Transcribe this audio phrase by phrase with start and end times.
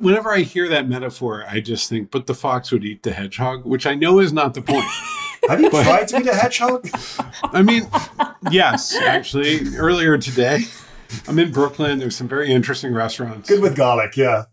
[0.00, 3.64] Whenever I hear that metaphor, I just think, but the fox would eat the hedgehog,
[3.64, 4.84] which I know is not the point.
[5.48, 6.88] Have you tried to eat a hedgehog?
[7.42, 7.88] I mean,
[8.48, 10.60] yes, actually, earlier today,
[11.26, 11.98] I'm in Brooklyn.
[11.98, 13.48] There's some very interesting restaurants.
[13.48, 14.44] Good with garlic, yeah.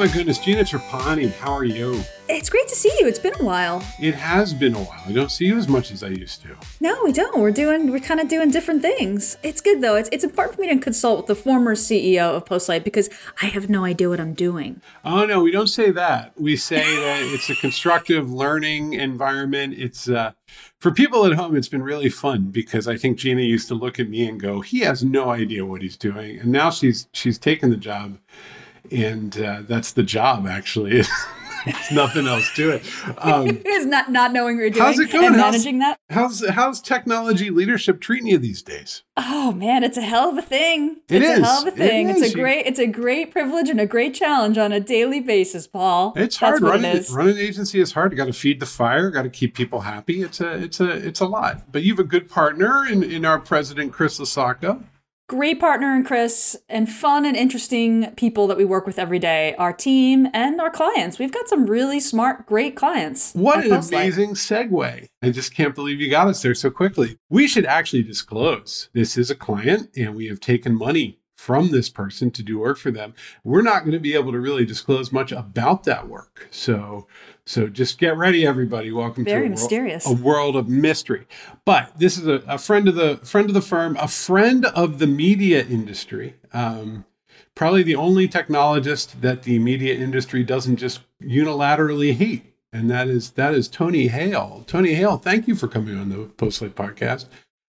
[0.00, 2.02] My goodness, Gina Trapani, how are you?
[2.26, 3.06] It's great to see you.
[3.06, 3.84] It's been a while.
[4.00, 5.02] It has been a while.
[5.04, 6.56] I don't see you as much as I used to.
[6.80, 7.38] No, we don't.
[7.38, 7.90] We're doing.
[7.90, 9.36] We're kind of doing different things.
[9.42, 9.96] It's good though.
[9.96, 13.10] It's it's important for me to consult with the former CEO of Postlight because
[13.42, 14.80] I have no idea what I'm doing.
[15.04, 16.32] Oh no, we don't say that.
[16.40, 19.74] We say that it's a constructive learning environment.
[19.76, 20.32] It's uh,
[20.78, 21.56] for people at home.
[21.56, 24.62] It's been really fun because I think Gina used to look at me and go,
[24.62, 28.16] "He has no idea what he's doing," and now she's she's taken the job,
[28.92, 31.02] and uh, that's the job actually.
[31.66, 32.82] There's nothing else to it.
[33.18, 35.26] Um, Is not not knowing what you're doing how's it going?
[35.26, 35.98] and How's- managing that.
[36.08, 39.02] how's how's technology leadership treating you these days?
[39.18, 41.00] Oh man, it's a hell of a thing.
[41.10, 41.38] It it's is.
[41.40, 42.08] a hell of a It thing.
[42.08, 42.22] is.
[42.22, 45.66] It's a great it's a great privilege and a great challenge on a daily basis,
[45.66, 46.14] Paul.
[46.16, 48.12] It's hard running it running an agency is hard.
[48.12, 49.10] You got to feed the fire.
[49.10, 50.22] Got to keep people happy.
[50.22, 51.70] It's a it's a it's a lot.
[51.70, 54.82] But you have a good partner in in our president Chris Lasaka.
[55.30, 59.54] Great partner in Chris and fun and interesting people that we work with every day.
[59.58, 61.20] Our team and our clients.
[61.20, 63.32] We've got some really smart, great clients.
[63.34, 65.06] What an amazing segue!
[65.22, 67.16] I just can't believe you got us there so quickly.
[67.28, 71.88] We should actually disclose this is a client, and we have taken money from this
[71.88, 73.14] person to do work for them.
[73.44, 76.48] We're not going to be able to really disclose much about that work.
[76.50, 77.06] So,
[77.50, 78.92] so just get ready, everybody.
[78.92, 80.06] Welcome Very to a world- mysterious.
[80.06, 81.26] a world of mystery.
[81.64, 85.00] But this is a, a friend of the friend of the firm, a friend of
[85.00, 86.36] the media industry.
[86.52, 87.04] Um,
[87.56, 93.30] probably the only technologist that the media industry doesn't just unilaterally hate, and that is
[93.32, 94.62] that is Tony Haile.
[94.68, 97.26] Tony Haile, thank you for coming on the Postlight podcast.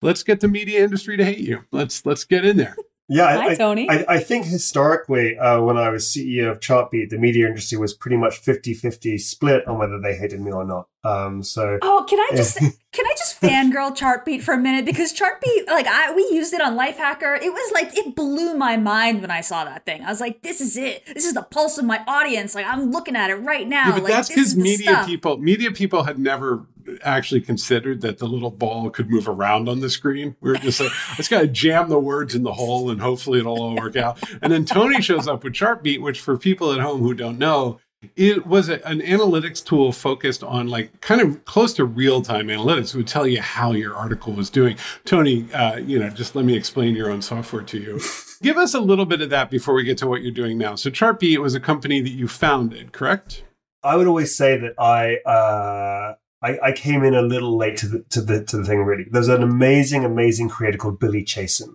[0.00, 1.64] Let's get the media industry to hate you.
[1.72, 2.76] Let's let's get in there.
[3.08, 3.88] Yeah, Hi, I, I- Tony.
[3.90, 7.92] I, I think historically, uh, when I was CEO of Chartbeat, the media industry was
[7.92, 10.88] pretty much 50-50 split on whether they hated me or not.
[11.04, 12.56] Um, so Oh, can I just
[12.92, 16.62] can I just fangirl Chartbeat for a minute because Chartbeat like I we used it
[16.62, 17.36] on Lifehacker.
[17.42, 20.02] It was like it blew my mind when I saw that thing.
[20.02, 21.04] I was like, this is it.
[21.04, 22.54] This is the pulse of my audience.
[22.54, 23.88] Like I'm looking at it right now.
[23.88, 25.06] Yeah, but like, that's because media stuff.
[25.06, 26.64] people media people had never
[27.04, 30.36] actually considered that the little ball could move around on the screen.
[30.40, 33.60] We were just like, let's gotta jam the words in the hole and hopefully it'll
[33.60, 34.18] all work out.
[34.42, 37.78] And then Tony shows up with Chartbeat, which for people at home who don't know,
[38.16, 42.48] it was a, an analytics tool focused on like kind of close to real time
[42.48, 42.94] analytics.
[42.94, 44.76] It would tell you how your article was doing.
[45.04, 48.00] Tony, uh, you know, just let me explain your own software to you.
[48.42, 50.74] Give us a little bit of that before we get to what you're doing now.
[50.74, 53.44] So Chartbeat was a company that you founded, correct?
[53.82, 56.14] I would always say that I, uh,
[56.48, 58.80] I I came in a little late to the to the to the thing.
[58.84, 61.70] Really, there's an amazing, amazing creator called Billy Chasen,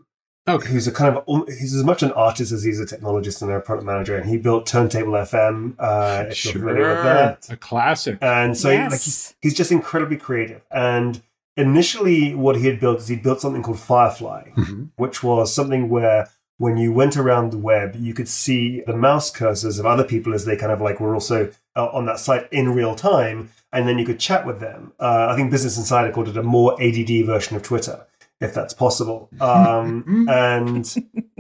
[0.48, 0.70] Okay.
[0.70, 3.52] who's a kind of um, he's as much an artist as he's a technologist and
[3.52, 5.76] a product manager, and he built Turntable FM.
[5.80, 7.48] Uh, if you're familiar with that.
[7.52, 8.18] A classic.
[8.22, 8.92] And so Yes.
[8.92, 10.62] like he's, he's just incredibly creative.
[10.72, 11.22] And
[11.64, 14.90] initially what he had built is he built something called Firefly, Mhm.
[14.96, 19.32] which was something where when you went around the web, you could see the mouse
[19.32, 22.48] cursors of other people as they kind of like were also uh, on that site
[22.52, 24.94] in real time, and then you could chat with them.
[25.00, 28.06] Uh, I think Business Insider called it a more ADD version of Twitter,
[28.42, 29.30] if that's possible.
[29.42, 30.86] Um, and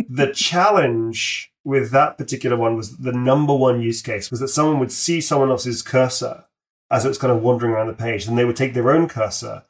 [0.10, 4.80] the challenge with that particular one was the number one use case was that someone
[4.80, 6.46] would see someone else's cursor
[6.92, 9.08] as it was kind of wandering around the page, and they would take their own
[9.08, 9.64] cursor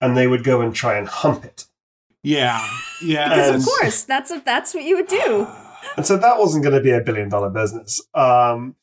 [0.00, 1.66] and they would go and try and hump it.
[2.22, 2.64] Yeah.
[3.02, 3.28] Yeah.
[3.28, 5.46] Because And- of course, that's that's what you would do.
[5.96, 8.00] And so that wasn't going to be a billion dollar business.
[8.14, 8.76] Um,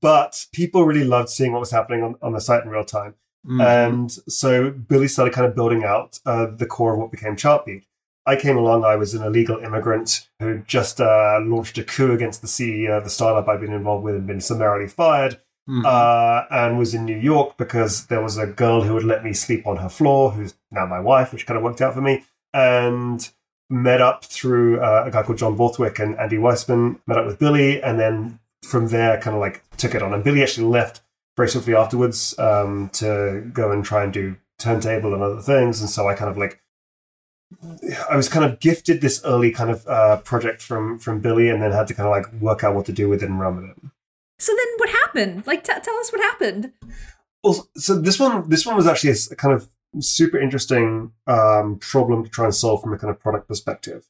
[0.00, 3.14] but people really loved seeing what was happening on, on the site in real time.
[3.46, 3.64] Mhm.
[3.64, 7.84] And so Billy started kind of building out uh, the core of what became Chartbeat.
[8.26, 12.42] I came along, I was an illegal immigrant who just uh, launched a coup against
[12.42, 15.84] the CEO of the startup I'd been involved with and been summarily fired, Mhm.
[15.86, 19.32] uh, and was in New York because there was a girl who would let me
[19.32, 22.24] sleep on her floor, who's now my wife, which kind of worked out for me,
[22.52, 23.30] and
[23.70, 27.38] met up through uh, a guy called John Borthwick and Andy Weissman, met up with
[27.38, 28.38] Billy, and then
[28.70, 30.14] from there kind of like took it on.
[30.14, 31.02] And Billy actually left
[31.36, 35.80] very swiftly afterwards um, to go and try and do turntable and other things.
[35.80, 36.60] And so I kind of like
[38.08, 41.60] I was kind of gifted this early kind of uh, project from from Billy, and
[41.60, 43.56] then had to kind of like work out what to do with it and run
[43.56, 43.76] with it.
[44.38, 45.46] So then, what happened?
[45.46, 46.72] Like, t- tell us what happened.
[47.42, 49.68] Well, so this one this one was actually a kind of
[49.98, 54.06] super interesting um, problem to try and solve from a kind of product perspective,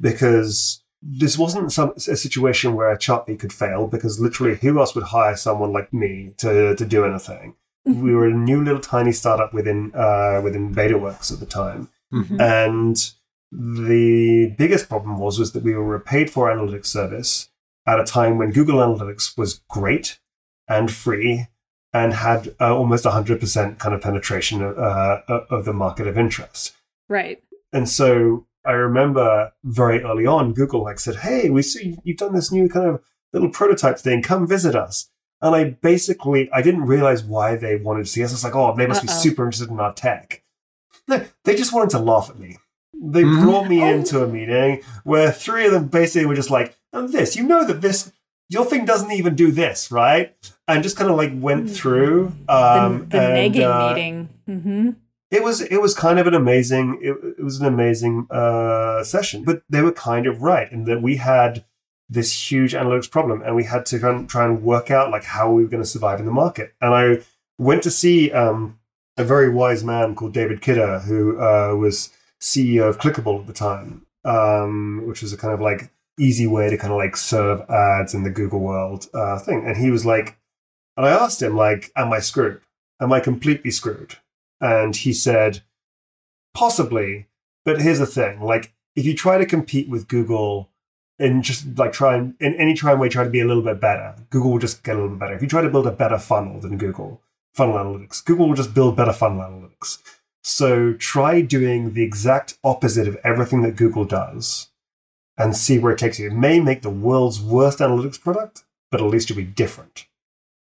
[0.00, 5.04] because this wasn't some a situation where Chartbeat could fail because literally who else would
[5.04, 7.54] hire someone like me to to do anything?
[7.84, 12.38] we were a new little tiny startup within uh, within BetaWorks at the time, Mhm.
[12.40, 12.96] and
[13.50, 17.48] the biggest problem was was that we were a paid for analytics service
[17.86, 20.18] at a time when Google Analytics was great
[20.68, 21.46] and free
[21.94, 26.76] and had uh, almost 100% kind of penetration uh, of the market of interest.
[27.08, 27.42] Right.
[27.72, 32.34] And so I remember very early on, Google like said, "Hey, we see you've done
[32.34, 33.00] this new kind of
[33.32, 34.22] little prototype thing.
[34.22, 35.10] Come visit us."
[35.40, 38.30] And I basically I didn't realize why they wanted to see us.
[38.32, 39.14] I was like, "Oh, they must be Uh-oh.
[39.18, 40.42] super interested in our tech."
[41.06, 42.58] No, they just wanted to laugh at me.
[43.00, 43.42] They Mhm.
[43.44, 43.86] brought me Oh.
[43.88, 47.64] into a meeting where three of them basically were just like, "And this, you know
[47.66, 48.12] that this."
[48.50, 50.34] Your thing doesn't even do this, right?
[50.66, 52.32] And just kind of like went through.
[52.48, 54.28] Um, the the and, negging uh, meeting.
[54.46, 54.90] hmm
[55.30, 59.44] it was it was kind of an amazing it, it was an amazing uh, session
[59.44, 61.64] but they were kind of right in that we had
[62.08, 65.24] this huge analytics problem and we had to kind of try and work out like
[65.24, 66.74] how we were going to survive in the market.
[66.80, 67.22] And i
[67.58, 68.78] went to see um,
[69.16, 72.10] a very wise man called david kidder who uh, was
[72.40, 76.68] ceo of clickable at the time um, which was a kind of like easy way
[76.68, 79.64] to kind of like serve ads in the google world uh, thing.
[79.66, 80.38] And he was like
[80.96, 82.60] and i asked him like am i screwed?
[83.00, 84.16] Am i completely screwed
[84.60, 85.62] and he said,
[86.54, 87.26] possibly,
[87.64, 90.70] but here's the thing: like, if you try to compete with Google
[91.18, 93.62] and just like try and in any try and way try to be a little
[93.62, 95.34] bit better, Google will just get a little bit better.
[95.34, 97.20] If you try to build a better funnel than Google
[97.54, 99.98] funnel analytics, Google will just build better funnel analytics.
[100.42, 104.68] So try doing the exact opposite of everything that Google does,
[105.36, 106.28] and see where it takes you.
[106.28, 110.06] It may make the world's worst analytics product, but at least you'll be different.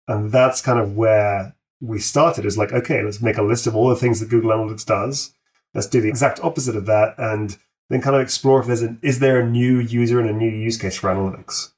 [0.06, 3.74] And that's kind of where we started is like, okay, let's make a list of
[3.74, 5.32] all the things that Google Analytics does.
[5.74, 7.56] Let's do the exact opposite of that, and
[7.88, 10.48] then kind of explore if there's an is there a new user and a new
[10.50, 11.72] use case for analytics.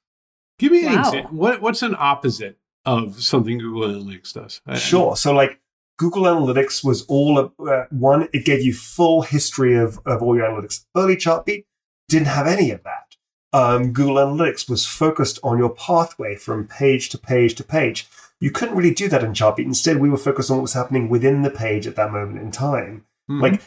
[0.59, 1.31] Give me an example.
[1.37, 4.61] What, what's an opposite of something Google Analytics does?
[4.67, 5.17] I- Sure.
[5.17, 5.61] So like
[5.99, 8.29] Google Analytics was all uh, one.
[8.33, 10.85] It gave you full history of of all your analytics.
[10.97, 11.67] Early Chartbeat
[12.09, 13.17] didn't have any of that.
[13.53, 18.09] Um, Google Analytics was focused on your pathway from page to page to page.
[18.43, 19.69] You couldn't really do that in Chartbeat.
[19.69, 22.51] Instead, we were focused on what was happening within the page at that moment in
[22.51, 23.05] time.
[23.31, 23.41] Mhm.
[23.41, 23.63] Like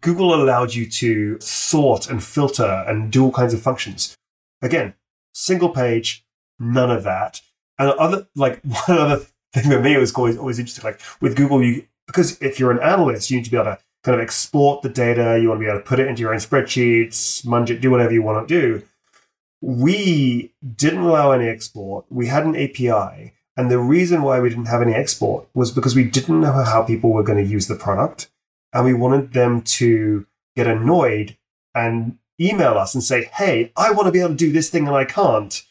[0.00, 4.16] Google allowed you to sort and filter and do all kinds of functions.
[4.62, 4.94] Again,
[5.34, 6.24] single page,
[6.58, 7.42] none of that.
[7.78, 10.84] And other like one other thing for me was always always interesting.
[10.84, 13.78] Like with Google, you because if you're an analyst, you need to be able to
[14.02, 15.38] kind of export the data.
[15.38, 17.90] You want to be able to put it into your own spreadsheets, smudge it, do
[17.90, 18.82] whatever you want to do.
[19.60, 22.06] We didn't allow any export.
[22.08, 23.34] We had an API.
[23.56, 26.82] And the reason why we didn't have any export was because we didn't know how
[26.82, 28.28] people were going to use the product
[28.72, 31.36] and we wanted them to get annoyed
[31.74, 34.86] and email us and say, "Hey, I want to be able to do this thing
[34.86, 35.62] and I can't."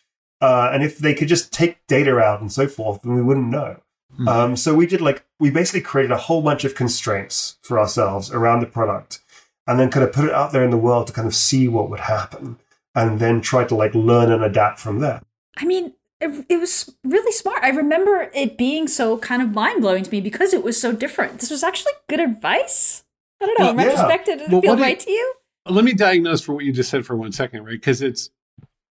[0.41, 3.49] Uh, and if they could just take data out and so forth, then we wouldn't
[3.49, 3.77] know.
[4.17, 4.27] Hmm.
[4.27, 8.31] Um, so we did like we basically created a whole bunch of constraints for ourselves
[8.31, 9.21] around the product,
[9.67, 11.67] and then kind of put it out there in the world to kind of see
[11.67, 12.57] what would happen,
[12.95, 15.21] and then try to like learn and adapt from there.
[15.57, 15.93] I mean,
[16.25, 17.63] it, it was really smart.
[17.63, 20.91] I remember it being so kind of mind blowing to me because it was so
[20.91, 21.39] different.
[21.39, 23.03] This was actually good advice.
[23.41, 23.69] I don't know.
[23.69, 23.91] In Well, yeah.
[23.91, 25.33] retrospect, did it Well, feel right to you?
[25.67, 27.71] let me diagnose for what you just said for one second, right?
[27.71, 28.29] Because it's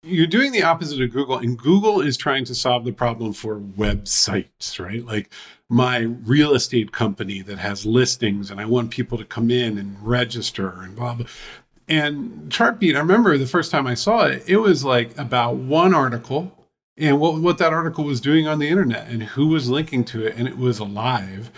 [0.02, 3.58] you're doing the opposite of Google, and Google is trying to solve the problem for
[3.60, 5.04] websites, right?
[5.04, 5.30] Like
[5.68, 9.96] my real estate company that has listings, and I want people to come in and
[10.00, 11.26] register and blah blah.
[11.88, 15.92] And Chartbeat, I remember the first time I saw it, it was like about one
[15.92, 16.52] article
[17.00, 20.26] and what, what that article was doing on the internet and who was linking to
[20.26, 21.50] it, and it was alive.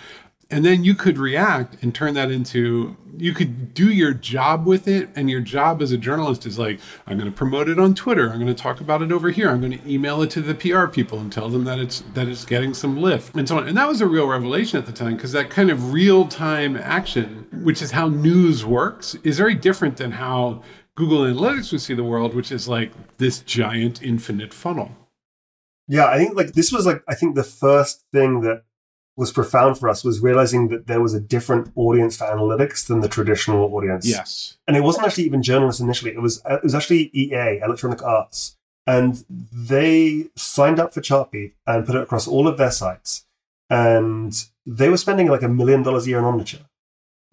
[0.48, 4.86] And then you could react and turn that into you could do your job with
[4.86, 7.94] it and your job as a journalist is like i'm going to promote it on
[7.94, 8.30] twitter.
[8.30, 9.50] I'm going to talk about it over here.
[9.50, 12.28] I'm going to email it to the pr people and tell them that it's that
[12.28, 13.68] it's getting some lift and so on.
[13.68, 16.76] And that was a real revelation at the time because that kind of real time
[16.76, 20.62] action which is how news works is very different than how
[20.94, 24.90] google analytics would see the world which is like this giant infinite funnel
[25.96, 28.58] Yeah, I think like this was like I think the first thing that
[29.14, 33.00] was profound for us was realizing that there was a different audience for analytics than
[33.04, 34.04] the traditional audience.
[34.16, 36.12] yes and it wasn't actually even journalists initially.
[36.18, 38.56] It was it was actually EA, Electronic Arts,
[38.86, 43.26] and they signed up for Chartbeat and put it across all of their sites,
[43.68, 44.32] and
[44.64, 46.64] they were spending like a million dollars a year on Omniture.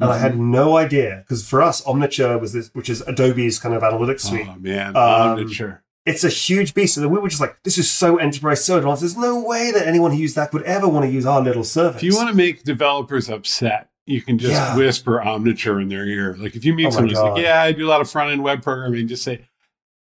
[0.01, 3.75] And I had no idea because for us, Omniture was this, which is Adobe's kind
[3.75, 4.47] of analytics suite.
[4.49, 6.97] oh man Um, omniture It's a huge beast.
[6.97, 9.01] And we were just like, this is so enterprise, so advanced.
[9.01, 11.63] There's no way that anyone who used that would ever want to use our little
[11.63, 11.97] service.
[11.97, 14.75] If you want to make developers upset, you can just Yeah.
[14.75, 16.35] whisper Omniture in their ear.
[16.39, 18.31] Like if you meet Oh someone who's like, "Yeah, I do a lot of front
[18.31, 19.47] end web programming," just say,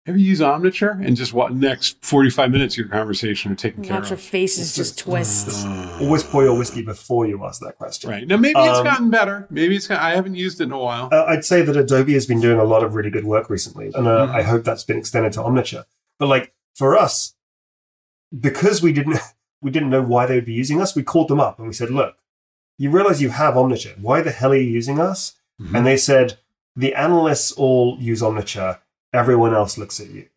[0.06, 3.96] Ever use Omniture and just what next 45 minutes of your conversation are taken care
[4.00, 4.20] Watch your of?
[4.20, 5.66] faces just twist.
[5.98, 8.10] Always pour your whiskey before you ask that question.
[8.10, 8.26] Right.
[8.28, 9.46] Now, maybe it's Um, gotten better.
[9.48, 11.08] Maybe it's got, I haven't used it in a while.
[11.10, 13.92] Uh, I'd say that Adobe has been doing a lot of really good work recently,
[13.94, 14.34] and uh, Mhm.
[14.34, 15.84] I hope that's been extended to Omniture.
[16.18, 17.34] But like for us,
[18.38, 19.18] because we didn't
[19.62, 21.72] we didn't know why they would be using us, we called them up and we
[21.72, 22.16] said, "Look,
[22.76, 23.98] you realize you have Omniture.
[23.98, 25.74] Why the hell are you using us?" Mhm.
[25.78, 26.36] And they said,
[26.76, 28.80] "The analysts all use Omniture.
[29.14, 30.28] Everyone else looks at you."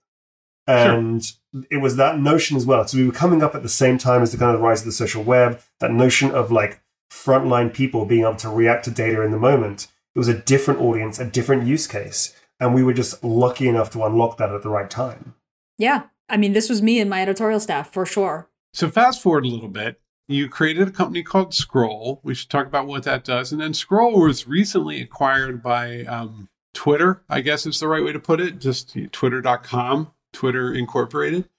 [0.68, 1.24] And
[1.72, 2.86] it was that notion as well.
[2.88, 4.86] So we were coming up at the same time as the kind of rise of
[4.86, 5.62] the social web.
[5.80, 9.88] That notion of like frontline people being able to react to data in the moment.
[10.14, 12.36] It was a different audience, a different use case.
[12.60, 15.36] And we were just lucky enough to unlock that at the right time.
[15.78, 16.04] Yeah.
[16.30, 18.50] I mean, this was me and my editorial staff for sure.
[18.74, 20.02] So fast forward a little bit.
[20.28, 22.20] You created a company called Scroll.
[22.24, 23.54] We should talk about what that does.
[23.54, 28.12] And then Scroll was recently acquired by um, Twitter, I guess is the right way
[28.14, 31.50] to put it, just twitter.com, Twitter Incorporated.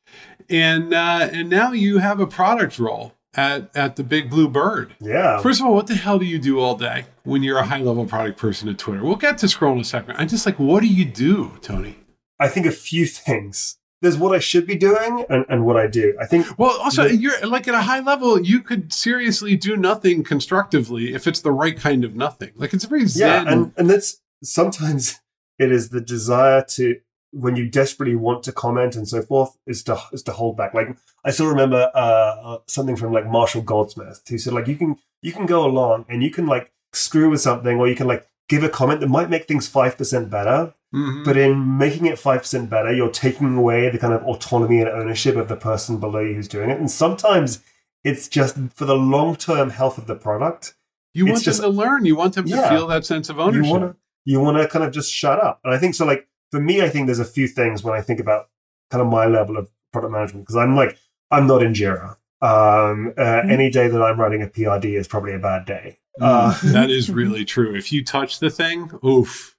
[0.48, 4.94] And uh, and now you have a product role at, at the Big Blue Bird.
[5.00, 5.40] Yeah.
[5.40, 7.80] First of all, what the hell do you do all day when you're a high
[7.80, 9.02] level product person at Twitter?
[9.02, 10.14] We'll get to Scroll in a second.
[10.16, 11.96] I'm just like, what do you do, Tony?
[12.38, 13.76] I think a few things.
[14.00, 16.16] There's what I should be doing and, and what I do.
[16.20, 19.76] I think Well, also, The- you're like at a high level, you could seriously do
[19.76, 22.52] nothing constructively if it's the right kind of nothing.
[22.54, 25.20] Like it's a very yeah, and and that's sometimes
[25.58, 26.96] it is the desire to
[27.32, 30.72] when you desperately want to comment and so forth is to is to hold back.
[30.74, 34.76] Like I still remember uh, uh, something from like Marshall Goldsmith who said like you
[34.76, 38.06] can you can go along and you can like screw with something or you can
[38.06, 41.22] like give a comment that might make things five percent better, Mhm.
[41.24, 44.88] but in making it five percent better, you're taking away the kind of autonomy and
[44.88, 46.78] ownership of the person below you who's doing it.
[46.78, 47.62] And sometimes
[48.04, 50.74] it's just for the long term health of the product.
[51.12, 52.06] you want just- them to learn.
[52.06, 53.96] You want them to feel that sense of ownership.
[54.30, 55.60] You want to you want to kind of just shut up.
[55.64, 56.04] And I think so.
[56.04, 58.48] Like for me, I think there's a few things when I think about
[58.90, 60.98] kind of my level of product management because I'm like
[61.30, 62.16] I'm not in Jira.
[62.40, 63.50] Um, uh, Mhm.
[63.50, 65.98] Any day that I'm writing a PRD is probably a bad day.
[66.20, 67.74] Mm, Uh, that is really true.
[67.74, 69.54] If you touch the thing, oof.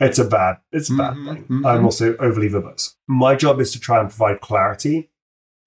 [0.00, 1.44] It's a bad, it's a bad Mhm, thing.
[1.48, 1.66] mhm.
[1.66, 2.94] I'm also overly verbose.
[3.06, 5.10] My job is to try and provide clarity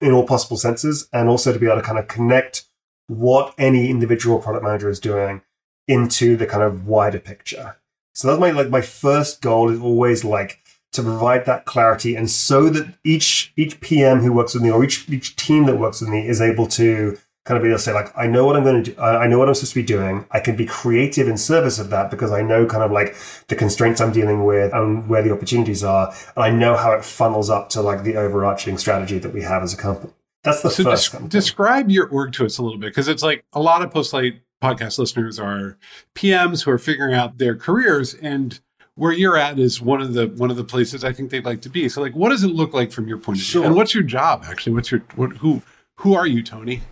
[0.00, 2.64] in all possible senses, and also to be able to kind of connect
[3.08, 5.40] what any individual product manager is doing
[5.88, 7.76] into the kind of wider picture.
[8.18, 10.60] So that's my like my first goal is always like
[10.90, 14.82] to provide that clarity, and so that each each PM who works with me or
[14.82, 17.82] each each team that works with me is able to kind of be able to
[17.84, 19.74] say like I know what I'm going to do, I I know what I'm supposed
[19.74, 20.26] to be doing.
[20.32, 23.14] I can be creative in service of that because I know kind of like
[23.46, 27.04] the constraints I'm dealing with and where the opportunities are, and I know how it
[27.04, 30.12] funnels up to like the overarching strategy that we have as a company.
[30.42, 33.22] That's the So first des- describe your org to us a little bit because it's
[33.22, 35.78] like a lot of Postlight podcast listeners are
[36.14, 38.60] PMs who are figuring out their careers and
[38.94, 41.62] where you're at is one of the one of the places I think they'd like
[41.62, 41.88] to be.
[41.88, 43.50] So like what does it look like from your point of view?
[43.52, 43.64] Sure.
[43.64, 44.72] And what's your job actually?
[44.74, 45.62] What's your what who
[45.96, 46.82] who are you, Tony?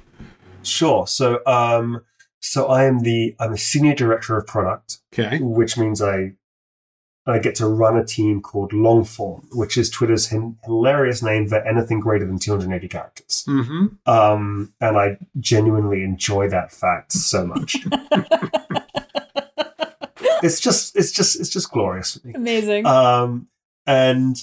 [0.62, 1.06] Sure.
[1.06, 2.02] So, um,
[2.40, 5.38] so I am the I'm a senior director of product, Okay.
[5.40, 6.32] which means I
[7.26, 11.58] I get to run a team called Longform, which is Twitter's hin- hilarious name for
[11.66, 13.44] anything greater than 280 characters.
[13.48, 13.86] Mm-hmm.
[14.10, 17.76] Um, and I genuinely enjoy that fact so much.
[20.42, 22.34] it's just it's just it's just glorious for me.
[22.34, 22.86] Amazing.
[22.86, 23.48] Um,
[23.86, 24.36] and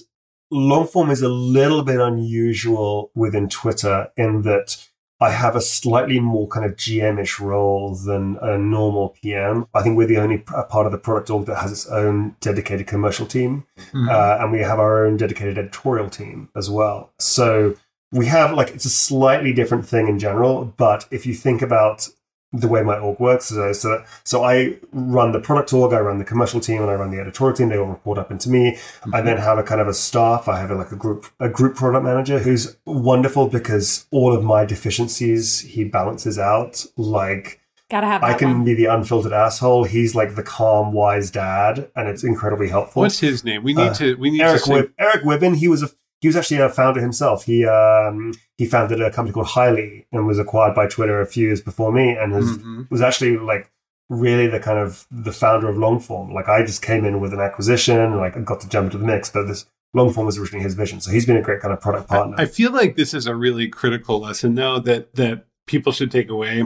[0.51, 4.87] Longform is a little bit unusual within Twitter in that
[5.27, 9.67] I have a slightly more kind of GM-ish role than a normal PM.
[9.73, 12.85] I think we're the only part of the product org that has its own dedicated
[12.87, 14.09] commercial team, Mm-hmm.
[14.09, 17.11] uh, and we have our own dedicated editorial team as well.
[17.19, 17.75] So
[18.11, 20.55] we have like it's a slightly different thing in general.
[20.77, 22.07] But if you think about
[22.55, 26.19] the way my org works, so so, so I run the product org, I run
[26.19, 27.69] the commercial team, and I run the editorial team.
[27.69, 28.77] They all report up into me.
[29.11, 30.47] I then have a kind of a staff.
[30.47, 34.43] I have a, like a group a group product manager who's wonderful because all of
[34.43, 36.85] my deficiencies he balances out.
[36.95, 38.63] Like Gotta have I can one.
[38.65, 39.83] be the unfiltered asshole.
[39.83, 43.01] He's like the calm, wise dad, and it's incredibly helpful.
[43.01, 43.63] What's his name?
[43.63, 45.55] We need Uh, to we need Eric to say, Wib- Eric Wibbin.
[45.57, 45.89] He was a
[46.23, 47.43] he was actually a founder himself.
[47.43, 51.45] He um he founded a company called Highly and was acquired by Twitter a few
[51.47, 52.89] years before me, and has, Mhm.
[52.89, 53.69] was actually like
[54.09, 56.33] really the kind of the founder of Longform.
[56.33, 58.97] Like I just came in with an acquisition, and like I got to jump into
[58.99, 59.65] the mix, but this
[59.95, 61.01] Longform was originally his vision.
[61.01, 62.35] So he's been a great kind of product partner.
[62.39, 66.29] I feel like this is a really critical lesson, though, that that people should take
[66.29, 66.63] away.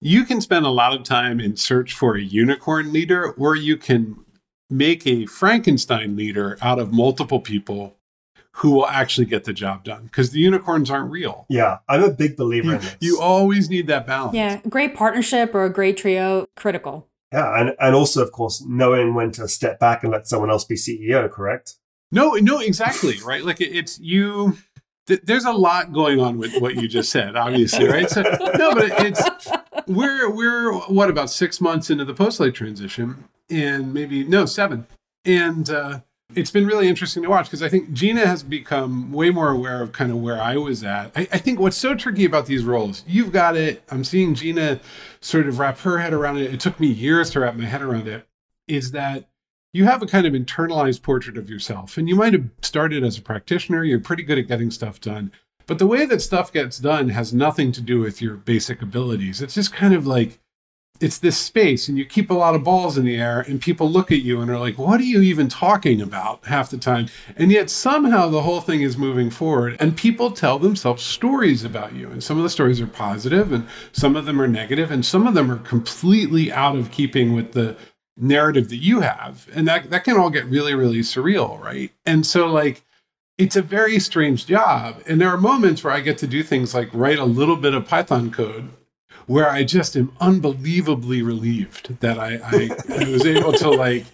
[0.00, 3.76] You can spend a lot of time in search for a unicorn leader, or you
[3.76, 4.16] can
[4.70, 7.96] make a Frankenstein leader out of multiple people
[8.56, 11.46] who will actually get the job done because the unicorns aren't real.
[11.48, 12.96] yeah, I'm a big believer You, in this.
[13.00, 14.34] you always need that balance.
[14.34, 17.08] Yeah, great partnership or a great trio, critical.
[17.32, 20.64] yeah, and and also of course knowing when to step back and let someone else
[20.64, 21.30] be CEO.
[21.30, 21.74] Correct.
[22.10, 23.42] No, no, exactly right.
[23.44, 24.58] Like it, it's you.
[25.06, 28.08] Th- there's a lot going on with what you just said, obviously, right?
[28.08, 29.22] So no, but it's
[29.86, 34.86] we're we're what about six months into the post postlight transition, and maybe no seven,
[35.24, 36.00] and uh,
[36.34, 39.82] it's been really interesting to watch because I think Gina has become way more aware
[39.82, 41.12] of kind of where I was at.
[41.16, 43.82] I, I, think what's so tricky about these roles, you've got it.
[43.90, 44.80] I'm seeing Gina
[45.20, 46.52] sort of wrap her head around it.
[46.52, 48.26] It took me years to wrap my head around it.
[48.68, 49.28] Is that
[49.72, 53.18] you have a kind of internalized portrait of yourself, and you might have started as
[53.18, 53.84] a practitioner.
[53.84, 55.32] You're pretty good at getting stuff done.
[55.66, 59.40] But the way that stuff gets done has nothing to do with your basic abilities.
[59.40, 60.38] It's just kind of like
[61.02, 63.90] it's this space and you keep a lot of balls in the air and people
[63.90, 66.44] look at you and are like what are you even talking about?
[66.46, 67.08] half the time.
[67.36, 71.94] And yet somehow the whole thing is moving forward and people tell themselves stories about
[71.94, 72.10] you.
[72.10, 75.26] And some of the stories are positive and some of them are negative and some
[75.26, 77.76] of them are completely out of keeping with the
[78.16, 79.48] narrative that you have.
[79.54, 81.90] And that that can all get really really surreal right?
[82.06, 82.84] And so like
[83.38, 85.02] it's a very strange job.
[85.06, 87.74] And there are moments where i get to do things like write a little bit
[87.74, 88.70] of python code
[89.26, 94.04] where I just am unbelievably relieved that I, I, I was able to like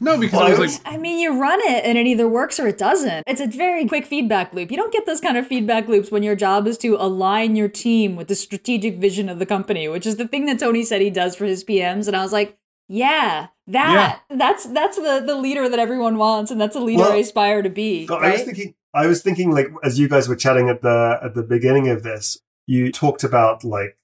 [0.00, 2.68] no, because I was like, I mean, you run it and it either works or
[2.68, 3.24] it doesn't.
[3.26, 4.70] It's a very quick feedback loop.
[4.70, 7.68] You don't get those kind of feedback loops when your job is to align your
[7.68, 11.00] team with the strategic vision of the company, which is the thing that Tony said
[11.00, 12.06] he does for his PMs.
[12.06, 12.56] And I was like,
[12.88, 14.36] yeah, that yeah.
[14.36, 17.60] that's that's the the leader that everyone wants, and that's the leader well, I aspire
[17.62, 18.06] to be.
[18.08, 18.22] right?
[18.22, 21.34] I was thinking, I was thinking, like as you guys were chatting at the at
[21.34, 23.98] the beginning of this, you talked about like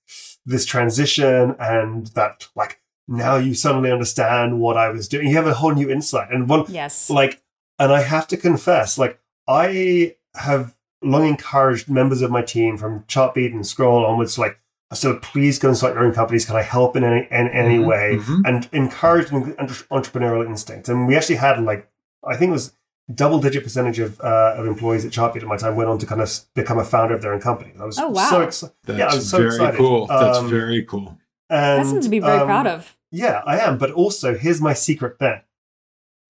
[0.46, 5.28] this transition and that like now you suddenly understand what I was doing.
[5.28, 6.30] You have a whole new insight.
[6.30, 7.10] And one yes.
[7.10, 7.42] like
[7.78, 13.04] and I have to confess, like I have long encouraged members of my team from
[13.06, 14.58] Chartbeat and Scroll onwards, like,
[14.92, 16.44] so please go and start your own companies.
[16.44, 18.16] Can I help in any in any mm-hmm, way?
[18.16, 18.42] Mm-hmm.
[18.44, 20.88] And encourage entrepreneurial instinct.
[20.88, 21.90] And we actually had like
[22.24, 22.76] I think it was
[23.12, 26.06] double digit percentage of uh, of employees at Chartbeat at my time went on to
[26.06, 27.72] kind of become a founder of their own company.
[27.78, 28.30] I was oh, wow.
[28.30, 28.74] so excited.
[28.88, 29.76] Yeah, I was so very excited.
[29.76, 30.06] cool.
[30.06, 31.18] That's um, very cool.
[31.50, 32.96] And, That's something to be very um, proud of.
[33.10, 33.78] Yeah, I am.
[33.78, 35.42] But also, here's my secret thing.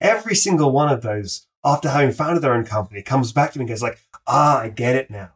[0.00, 3.62] Every single one of those, after having founded their own company, comes back to me
[3.62, 5.30] and goes like, "Ah, I get it now."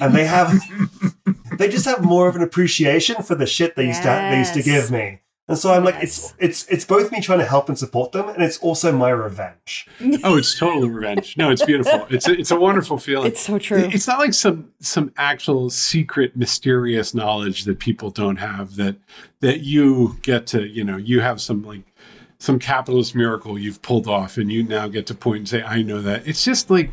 [0.00, 0.60] and they have,
[1.58, 3.96] they just have more of an appreciation for the shit they yes.
[3.96, 5.20] used to they used to give me.
[5.46, 8.30] And so I'm like, it's it's it's both me trying to help and support them,
[8.30, 9.86] and it's also my revenge.
[10.24, 11.36] oh, it's totally revenge.
[11.36, 12.06] No, it's beautiful.
[12.08, 13.26] It's a, it's a wonderful feeling.
[13.26, 13.90] It's so true.
[13.92, 18.96] It's not like some some actual secret, mysterious knowledge that people don't have that
[19.40, 20.66] that you get to.
[20.66, 21.92] You know, you have some like
[22.38, 25.82] some capitalist miracle you've pulled off, and you now get to point and say, "I
[25.82, 26.90] know that." It's just like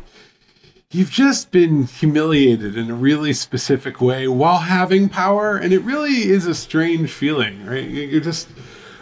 [0.92, 6.28] you've just been humiliated in a really specific way while having power and it really
[6.30, 7.88] is a strange feeling right?
[7.88, 8.48] You're just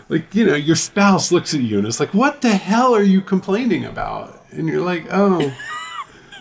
[0.08, 3.02] like you know your spouse looks at you and it's like what the hell are
[3.02, 4.42] you complaining about?
[4.50, 5.54] And you're like oh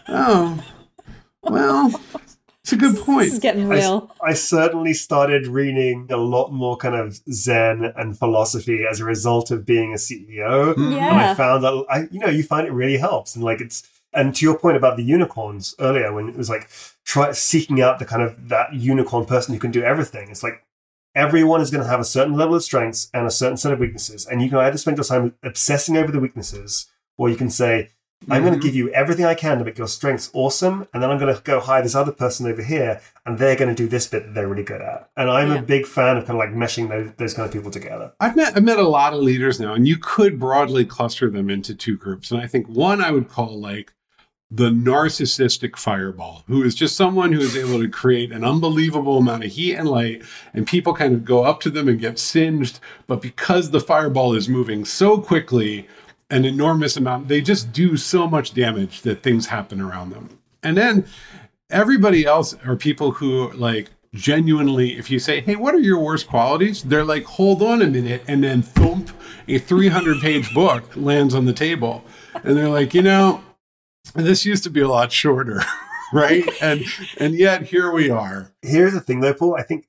[0.08, 0.64] oh
[1.44, 2.02] well
[2.62, 4.12] it's a good point this is getting real.
[4.24, 9.06] I, I certainly started reading a lot more kind of zen and philosophy as a
[9.06, 10.74] result of being a ceo yeah.
[10.74, 10.94] Mm-hmm.
[10.94, 13.36] and i found that i you know you find it really helps.
[13.36, 16.70] And like it's and to your point about the unicorns earlier, when it was like
[17.06, 20.64] try seeking out the kind of that unicorn person who can do everything, it's like
[21.16, 23.80] everyone is going to have a certain level of strengths and a certain set of
[23.80, 27.50] weaknesses, and you can either spend your time obsessing over the weaknesses, or you can
[27.50, 27.90] say,
[28.30, 28.68] I'm going to mm-hmm.
[28.68, 31.42] give you everything I can to make your strengths awesome, and then I'm going to
[31.42, 34.34] go hire this other person over here, and they're going to do this bit that
[34.34, 35.10] they're really good at.
[35.16, 35.60] And I'm yeah.
[35.60, 38.12] a big fan of kind of like meshing those, those kind of people together.
[38.20, 41.50] I've met I've met a lot of leaders now, and you could broadly cluster them
[41.50, 42.30] into two groups.
[42.32, 43.94] And I think one I would call like
[44.52, 49.44] the narcissistic fireball, who is just someone who is able to create an unbelievable amount
[49.44, 52.80] of heat and light, and people kind of go up to them and get singed.
[53.06, 55.88] But because the fireball is moving so quickly,
[56.32, 60.40] an enormous amount, they just do so much damage that things happen around them.
[60.64, 61.06] And then
[61.70, 66.28] everybody else are people who like genuinely, if you say, Hey, what are your worst
[66.28, 66.84] qualities?
[66.84, 68.24] They're like, Hold on a minute.
[68.28, 69.12] And then thump,
[69.48, 72.04] a 300 page book lands on the table.
[72.44, 73.44] And they're like, You know,
[74.16, 75.62] this used to be a lot shorter,
[76.14, 76.44] right?
[76.62, 76.84] and
[77.18, 78.54] and yet here we are.
[78.62, 79.56] Here's the thing, though, Paul.
[79.56, 79.88] I think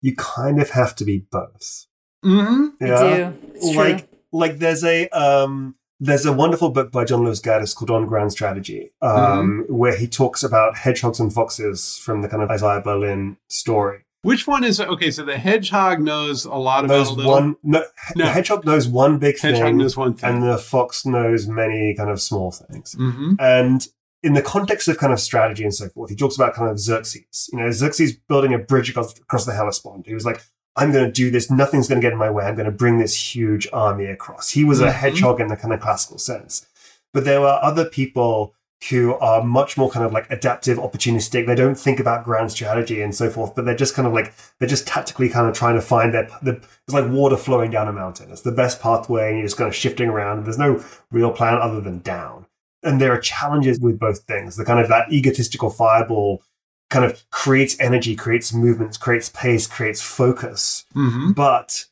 [0.00, 1.86] you kind of have to be both.
[2.24, 2.84] Mm-hmm.
[2.84, 3.32] Yeah,
[3.76, 8.06] like like there's a um there's a wonderful book by John Lewis Gaddis called On
[8.06, 9.74] Grand Strategy, um, mm-hmm.
[9.74, 14.04] where he talks about hedgehogs and foxes from the kind of Isaiah Berlin story.
[14.24, 15.10] Which one is okay?
[15.10, 17.56] So the hedgehog knows a lot knows about one.
[17.62, 17.84] No,
[18.16, 19.76] no, the hedgehog knows one big hedgehog thing.
[19.76, 22.94] knows one thing, and the fox knows many kind of small things.
[22.94, 23.34] Mm-hmm.
[23.38, 23.86] And
[24.22, 26.78] in the context of kind of strategy and so forth, he talks about kind of
[26.78, 27.50] Xerxes.
[27.52, 30.06] You know, Xerxes building a bridge across, across the Hellespont.
[30.06, 30.42] He was like,
[30.74, 31.50] "I'm going to do this.
[31.50, 32.44] Nothing's going to get in my way.
[32.44, 34.88] I'm going to bring this huge army across." He was mm-hmm.
[34.88, 36.66] a hedgehog in the kind of classical sense.
[37.12, 38.54] But there were other people
[38.90, 41.46] who are much more kind of like adaptive, opportunistic.
[41.46, 44.32] They don't think about grand strategy and so forth, but they're just kind of like
[44.58, 46.28] they're just tactically kind of trying to find their.
[46.42, 46.52] The,
[46.86, 48.30] it's like water flowing down a mountain.
[48.30, 50.44] It's the best pathway, and you're just kind of shifting around.
[50.44, 52.46] There's no real plan other than down.
[52.82, 54.56] And there are challenges with both things.
[54.56, 56.42] The kind of that egotistical fireball
[56.90, 61.32] kind of creates energy, creates movements, creates pace, creates focus, Mm-hmm.
[61.32, 61.86] but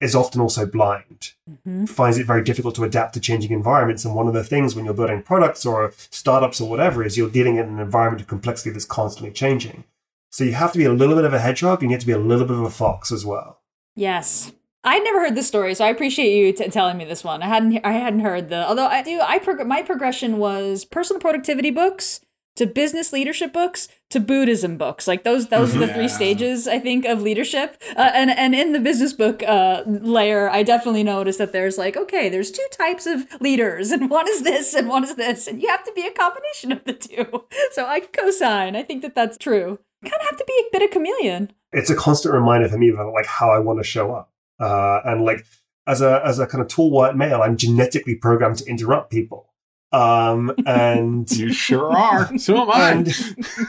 [0.00, 1.32] is often also blind
[1.66, 1.88] Mhm.
[1.88, 4.04] finds it very difficult to adapt to changing environments.
[4.04, 7.30] And one of the things when you're building products or startups or whatever is you're
[7.30, 9.84] dealing in an environment of complexity that's constantly changing.
[10.30, 12.06] So you have to be a little bit of a hedgehog and you have to
[12.06, 13.60] be a little bit of a fox as well.
[13.94, 14.52] Yes.
[14.84, 17.42] I'd never heard this story, so I appreciate you t- telling me this one.
[17.42, 21.18] I hadn't I hadn't heard the although I do I prog- my progression was personal
[21.20, 22.20] productivity books
[22.56, 25.06] to business leadership books to Buddhism books.
[25.06, 25.94] Like those those are the Yeah.
[25.94, 27.80] three stages I think of leadership.
[27.96, 31.96] Uh, and and in the business book uh, layer, I definitely noticed that there's like
[31.96, 35.62] okay, there's two types of leaders, and one is this and one is this, and
[35.62, 37.44] you have to be a combination of the two.
[37.72, 38.74] So I co-sign.
[38.76, 39.78] I think that that's true.
[40.02, 41.52] Kind of have to be a bit of chameleon.
[41.72, 44.30] It's a constant reminder for me about like how I want to show up.
[44.60, 45.44] Uh, and like
[45.86, 49.50] as a as a kind of tall white male, I'm genetically programmed to interrupt people.
[49.92, 52.30] Um, and You sure are.
[52.38, 52.90] So am I.
[52.90, 53.06] and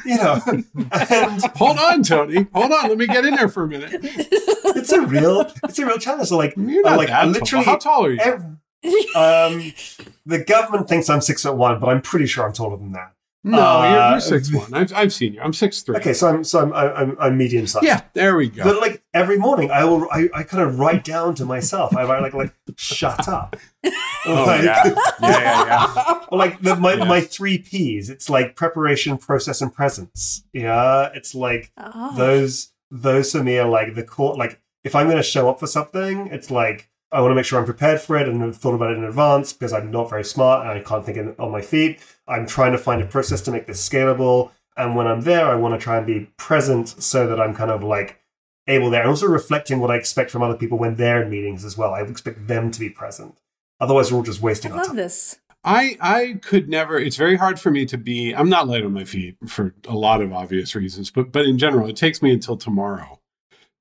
[0.06, 0.42] you know,
[1.10, 2.48] and Hold on, Tony.
[2.54, 2.90] Hold on.
[2.90, 3.92] Let me get in there for a minute.
[4.02, 6.30] it's a real it's a real challenge.
[6.30, 7.74] So like You're not like that literally tall.
[7.74, 8.20] How tall are you?
[8.20, 8.44] ev-
[9.16, 9.74] um,
[10.26, 13.14] the government thinks I'm six foot one, but I'm pretty sure I'm taller than that.
[13.52, 14.74] No, you're, uh, you're six one.
[14.74, 15.42] I've, I've seen you.
[15.42, 15.96] I'm six three.
[15.98, 17.86] Okay, so I'm so I'm I'm, I'm medium sized.
[17.86, 18.64] Yeah, there we go.
[18.64, 21.96] But like every morning, I will I, I kind of write down to myself.
[21.96, 23.56] I write like like shut up.
[24.26, 26.20] oh Like- yeah, yeah, yeah, yeah.
[26.30, 27.06] Or like the, my Yeah.
[27.06, 28.10] my three P's.
[28.10, 30.44] It's like preparation, process, and presence.
[30.54, 32.16] Yeah, it's like Oh.
[32.18, 34.36] those those for me are like the core.
[34.36, 37.46] Like if I'm going to show up for something, it's like I want to make
[37.46, 40.10] sure I'm prepared for it and have thought about it in advance because I'm not
[40.10, 42.02] very smart and I can't think on my feet.
[42.28, 44.52] I'm trying to find a process to make this scalable.
[44.76, 47.72] And when I'm there, I want to try and be present so that I'm kind
[47.72, 48.20] of like
[48.68, 51.64] able there and also reflecting what I expect from other people when they're in meetings
[51.64, 51.94] as well.
[51.94, 53.38] I expect them to be present.
[53.80, 54.96] Otherwise, we're all just I wasting our love time.
[54.98, 55.40] this.
[55.64, 57.00] I I could never.
[57.00, 58.34] It's very hard for me to be.
[58.34, 61.58] I'm not light on my feet for a lot of obvious reasons, but but in
[61.58, 63.20] general, it takes me until tomorrow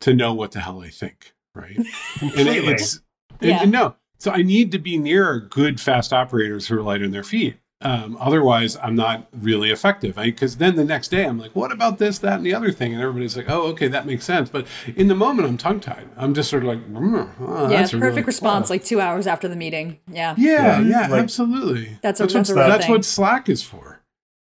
[0.01, 1.35] to know what the hell I think.
[1.55, 2.73] Right, and it, Completely.
[2.73, 3.01] it's
[3.41, 3.63] and- Yeah.
[3.63, 3.95] and no.
[4.19, 7.57] So I need to be near good fast operators who are light on their feet.
[7.83, 10.17] Um, otherwise, I'm not really effective.
[10.17, 12.95] Because then the next day, I'm like, "What about this, that, and the other thing?"
[12.95, 16.09] And everybody's like, "Oh, okay, that makes sense." But in the moment, I'm tongue tied.
[16.17, 18.75] I'm just sort of like, mm, oh, yeah, that's a perfect really- response wow.
[18.75, 19.99] like two hours after the meeting.
[20.11, 20.35] Yeah.
[20.39, 21.99] Yeah, Yeah, yeah, like- absolutely.
[22.01, 22.93] That's a- that's, that's what, a real that's thing.
[22.95, 24.01] what Slack is for.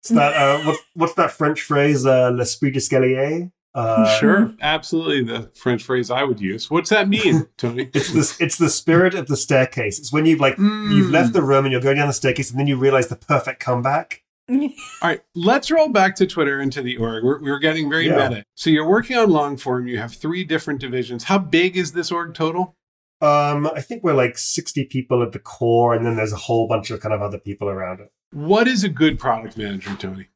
[0.01, 2.05] It's that uh, what, what's that French phrase?
[2.05, 3.51] Uh, L'esprit d'escalier.
[3.75, 5.23] Uh, sure, absolutely.
[5.23, 6.71] The French phrase I would use.
[6.71, 7.89] What's that mean, Tony?
[7.93, 9.99] It's the it's the spirit of the staircase.
[9.99, 11.11] It's when you've like you've Mm.
[11.11, 13.59] left the room and you're going down the staircase, and then you realize the perfect
[13.59, 14.23] comeback.
[14.49, 14.59] All
[15.03, 17.23] right, let's roll back to Twitter and to the org.
[17.23, 18.29] We're, we're getting very Yeah.
[18.29, 18.43] meta.
[18.55, 19.87] So you're working on long form.
[19.87, 21.25] You have three different divisions.
[21.25, 22.75] How big is this org total?
[23.21, 26.67] Um, I think we're like sixty people at the core, and then there's a whole
[26.67, 28.11] bunch of kind of other people around it.
[28.31, 30.27] What is a good product manager, Tony?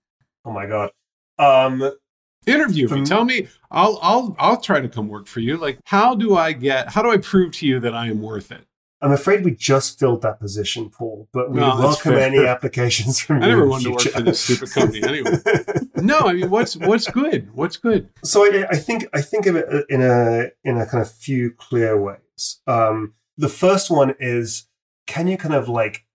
[0.46, 0.91] Oh my god.
[1.39, 1.91] Um,
[2.45, 3.06] Interview me.
[3.06, 3.47] Tell me.
[3.71, 5.58] I'll I'll I'll try to come work for you.
[5.58, 6.91] Like, how do I get?
[6.91, 8.65] How do I prove to you that I am worth it?
[9.01, 13.38] I'm afraid we just filled that position, Paul, but we No, welcome any applications from
[13.41, 13.43] you.
[13.43, 15.38] I never wanted to work for this stupid company anyway.
[15.95, 17.53] No, I mean, what's what's good?
[17.53, 18.10] What's good?
[18.25, 21.51] so I, I think I think of it in a in a kind of few
[21.51, 22.60] clear ways.
[22.67, 24.67] Um, the first one is
[25.08, 26.06] can you kind of like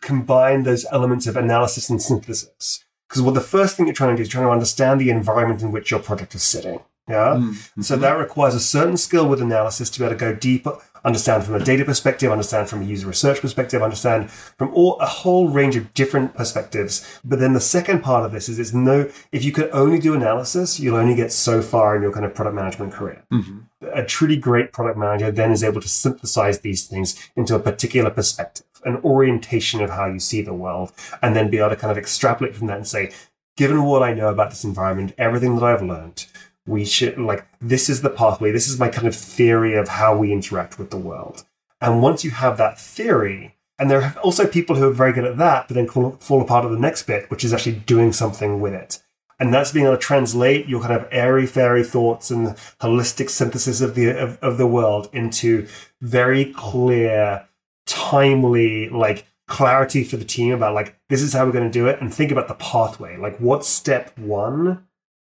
[0.00, 2.84] combine those elements of analysis and synthesis?
[3.12, 5.60] Because well, the first thing you're trying to do is trying to understand the environment
[5.60, 6.80] in which your product is sitting.
[7.06, 7.34] Yeah.
[7.36, 8.00] Mm, So mhm.
[8.00, 11.54] that requires a certain skill with analysis to be able to go deeper, understand from
[11.56, 15.76] a data perspective, understand from a user research perspective, understand from all a whole range
[15.76, 17.04] of different perspectives.
[17.22, 20.14] But then the second part of this is it's no if you could only do
[20.14, 23.24] analysis, you'll only get so far in your kind of product management career.
[23.30, 23.64] Mhm.
[23.92, 28.08] A truly great product manager then is able to synthesize these things into a particular
[28.10, 30.92] perspective, an orientation of how you see the world,
[31.22, 33.10] and then be able to kind of extrapolate from that and say,
[33.56, 36.26] given what I know about this environment, everything that I've learned,
[36.66, 40.16] we should like this is the pathway this is my kind of theory of how
[40.16, 41.44] we interact with the world.
[41.80, 45.24] And once you have that theory and there are also people who are very good
[45.24, 48.12] at that but then call, fall apart at the next bit which is actually doing
[48.12, 49.02] something with it.
[49.40, 52.48] And that's being able to translate your kind of airy fairy thoughts and
[52.80, 55.66] holistic synthesis of the of, of the world into
[56.00, 57.48] very clear
[57.86, 61.86] timely like clarity for the team about like this is how we're going to do
[61.86, 64.86] it and think about the pathway like what's step one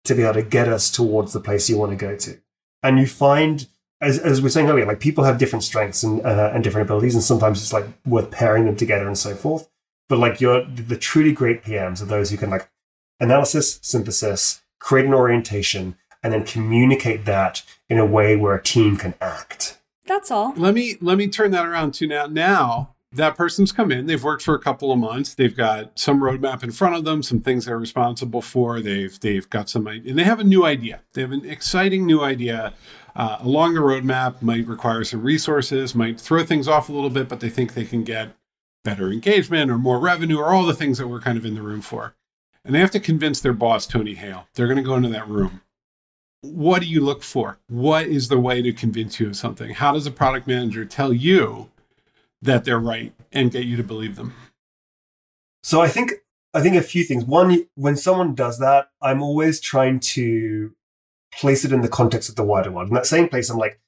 [0.06, 2.38] to be able to get us towards the place you want to go to.
[2.82, 3.66] And you find
[4.00, 6.86] as, as we are saying earlier, like people have different strengths and uh, and different
[6.86, 9.68] abilities, and sometimes it's like worth pairing them together and so forth.
[10.08, 12.68] But like you're the truly great PMs are those who can like
[13.20, 18.96] analysis, synthesis, create an orientation, and then communicate that in a way where a team
[18.96, 19.75] can act.
[20.06, 20.52] That's all.
[20.56, 22.26] Let me let me turn that around to now.
[22.26, 26.20] Now that person's come in, they've worked for a couple of months, they've got some
[26.20, 28.80] roadmap in front of them, some things they're responsible for.
[28.80, 31.02] They've they've got some and they have a new idea.
[31.14, 32.74] They have an exciting new idea.
[33.14, 37.28] Uh, along the roadmap might require some resources, might throw things off a little bit,
[37.28, 38.36] but they think they can get
[38.84, 41.62] better engagement or more revenue or all the things that we're kind of in the
[41.62, 42.14] room for.
[42.64, 44.48] And they have to convince their boss, Tony Haile.
[44.54, 45.62] They're going to go into that room
[46.46, 47.58] what do you look for?
[47.68, 49.74] What is the way to convince you of something?
[49.74, 51.70] How does a product manager tell you
[52.42, 54.34] that they're right and get you to believe them?
[55.62, 56.12] So I think
[56.54, 57.24] I think a few things.
[57.24, 60.74] One, when someone does that, I'm always trying to
[61.34, 62.88] place it in the context of the wider world.
[62.88, 63.78] In that same place, I'm like,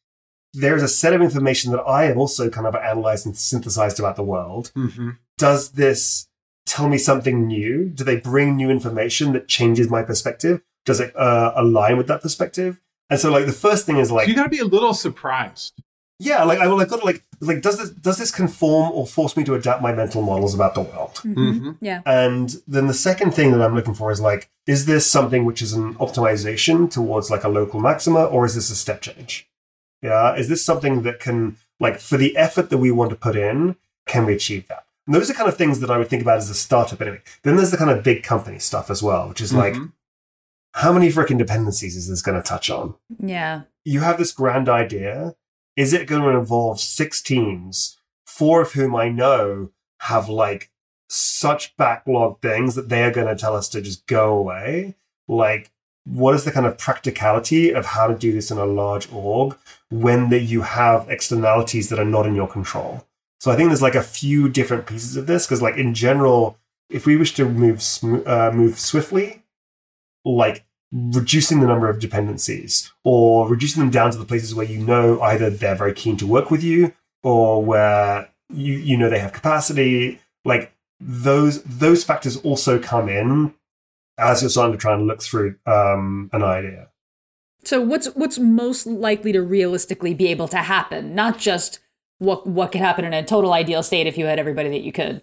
[0.53, 4.17] there's a set of information that I have also kind of analyzed and synthesized about
[4.17, 4.71] the world.
[4.77, 5.11] Mm-hmm.
[5.39, 6.29] Does this
[6.67, 7.89] tell me something new?
[7.89, 10.63] Do they bring new information that changes my perspective?
[10.85, 12.81] Does it uh, align with that perspective?
[13.11, 14.95] And so, like, the first thing is like, so you got to be a little
[14.95, 15.75] surprised.
[16.21, 16.81] Yeah, like I will.
[16.81, 19.81] I've got to like, like, does this does this conform or force me to adapt
[19.83, 21.15] my mental models about the world?
[21.23, 21.39] Mm-hmm.
[21.51, 21.71] Mm-hmm.
[21.81, 22.03] Yeah.
[22.07, 25.63] And then the second thing that I'm looking for is like, is this something which
[25.63, 29.49] is an optimization towards like a local maxima, or is this a step change?
[30.03, 33.37] Yeah, is this something that can like for the effort that we want to put
[33.37, 34.87] in, can we achieve that?
[35.07, 37.21] And those are kind of things that I would think about as a startup anyway.
[37.45, 39.93] Then there's the kind of big company stuff as well, which is like, Mhm.
[40.79, 42.95] How many freaking dependencies is this going to touch on?
[43.19, 43.63] Yeah.
[43.85, 45.35] You have this grand idea.
[45.77, 50.71] Is it going to involve six teams, four of whom I know have like
[51.09, 54.95] such backlog things that they are going to tell us to just go away?
[55.27, 55.73] Like,
[56.05, 59.57] what is the kind of practicality of how to do this in a large org
[59.91, 63.05] when that you have externalities that are not in your control?
[63.41, 66.57] So I think there's like a few different pieces of this because, like in general,
[66.89, 69.43] if we wish to move sm- uh, move swiftly,
[70.25, 74.79] like reducing the number of dependencies or reducing them down to the places where you
[74.79, 79.19] know either they're very keen to work with you or where you you know they
[79.19, 83.55] have capacity like those those factors also come in
[84.19, 86.89] as you're starting to try and look through um, an idea
[87.65, 91.15] So what's what's most likely to realistically be able to happen?
[91.15, 91.81] Not just
[92.19, 94.93] what what could happen in a total ideal state if you had everybody that you
[94.93, 95.23] could.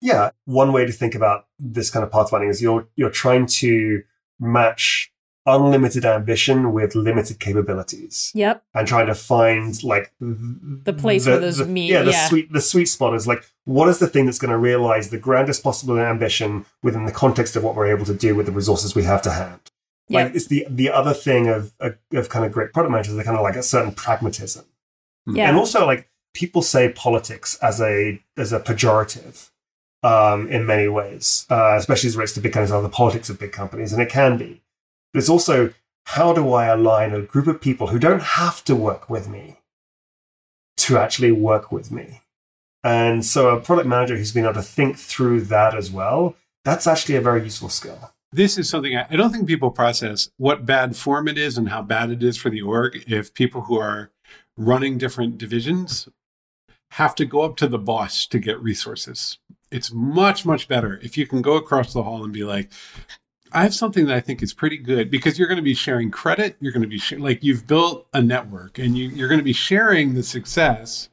[0.00, 4.02] yeah one way to think about this kind of pathfinding is you're you're trying to
[4.40, 5.10] match
[5.46, 8.64] unlimited ambition with limited capabilities Yep.
[8.72, 12.28] and trying to find like the place where those meet, Yeah, the yeah.
[12.28, 15.18] sweet the sweet spot is like what is the thing that's going to realize the
[15.18, 18.94] grandest possible ambition within the context of what we're able to do with the resources
[18.94, 19.70] we have to hand.
[20.08, 20.24] Yep.
[20.26, 23.24] Like it's the the other thing of of, of kind of great product managers, they're
[23.24, 24.64] kind of like a certain pragmatism,
[25.26, 25.48] yeah.
[25.48, 29.50] and also like people say politics as a as a pejorative.
[30.04, 33.30] Um, in many ways, uh, especially as it relates to big companies and the politics
[33.30, 34.62] of big companies, and it can be.
[35.14, 35.72] But it's also
[36.06, 39.60] how do I align a group of people who don't have to work with me
[40.76, 42.20] to actually work with me?
[42.82, 46.86] And so a product manager who's been able to think through that as well, that's
[46.86, 48.12] actually a very useful skill.
[48.32, 51.70] This is something I, I don't think people process what bad form it is and
[51.70, 54.10] how bad it is for the org if people who are
[54.56, 56.08] running different divisions
[56.90, 59.38] have to go up to the boss to get resources.
[59.74, 62.70] It's much, much better if you can go across the hall and be like,
[63.52, 66.12] I have something that I think is pretty good because you're going to be sharing
[66.12, 66.56] credit.
[66.60, 69.44] You're going to be sh- like you've built a network and you, you're going to
[69.44, 71.08] be sharing the success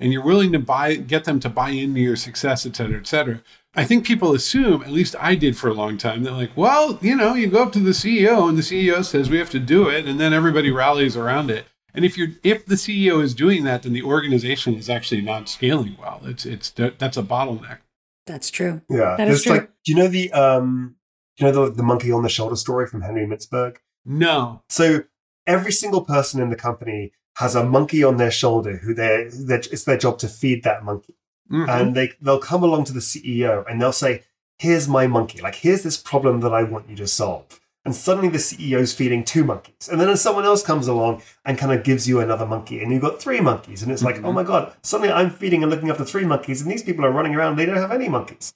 [0.00, 3.06] and you're willing to buy, get them to buy into your success, et cetera, et
[3.06, 3.42] cetera.
[3.74, 6.98] I think people assume, at least I did for a long time, they're like, well,
[7.02, 9.60] you know, you go up to the CEO and the CEO says we have to
[9.60, 11.66] do it, and then everybody rallies around it.
[11.92, 15.48] And if you're if the CEO is doing that, then the organization is actually not
[15.48, 16.20] scaling well.
[16.24, 17.78] It's it's that's a bottleneck.
[18.26, 18.82] That's true.
[18.90, 19.14] Yeah.
[19.16, 19.52] That is It's true.
[19.56, 20.96] like, do you know the um
[21.36, 23.76] do you know the, the monkey on the shoulder story from Henry Mintzberg?
[24.04, 24.62] No.
[24.68, 25.04] So
[25.46, 29.84] every single person in the company has a monkey on their shoulder who they it's
[29.84, 31.14] their job to feed that monkey.
[31.52, 31.68] Mhm.
[31.68, 34.24] and they they'll come along to the CEO and they'll say,
[34.58, 35.40] "Here's my monkey.
[35.40, 39.24] Like here's this problem that I want you to solve." And suddenly the CEO's feeding
[39.24, 42.82] two monkeys, and then someone else comes along and kind of gives you another monkey,
[42.82, 44.24] and you've got three monkeys, and it's like, Mhm.
[44.26, 47.12] "Oh my god!" Suddenly I'm feeding and looking after three monkeys, and these people are
[47.12, 47.56] running around.
[47.56, 48.52] They don't have any monkeys.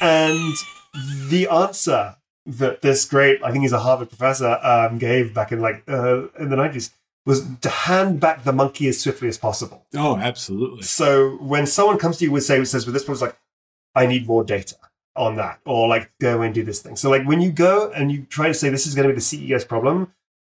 [0.00, 0.54] And
[1.28, 2.16] the answer
[2.46, 6.28] that this great, I think he's a Harvard professor, um, gave back in like uh,
[6.38, 6.90] in the nineties
[7.26, 9.84] was to hand back the monkey as swiftly as possible.
[9.94, 10.82] oh, absolutely.
[10.82, 13.36] So when someone comes to you with say says, "Well, this one's like,
[13.94, 14.76] I need more data
[15.20, 18.10] on that," or like, "Go and do this thing." So like when you go and
[18.10, 20.12] you try to say this is going to be the CEO's problem,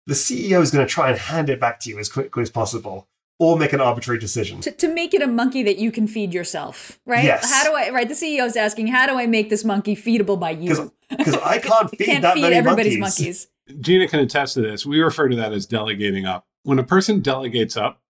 [0.07, 2.51] the CEO is going to try and hand it back to you as quickly as
[2.51, 3.09] possible
[3.41, 4.61] or make an arbitrary decision.
[4.61, 7.25] To, to make it a monkey that you can feed yourself, right?
[7.25, 7.51] Yes.
[7.51, 8.07] How do I, right?
[8.07, 10.93] The CEO is asking, how do I make this monkey feedable by you?
[11.09, 13.49] Because I can't feed Can't that feed many everybody's monkeys.
[13.67, 13.83] monkeys.
[13.83, 14.85] Gina can attest to this.
[14.85, 16.47] We refer to that as delegating up.
[16.65, 18.03] When a person delegates up,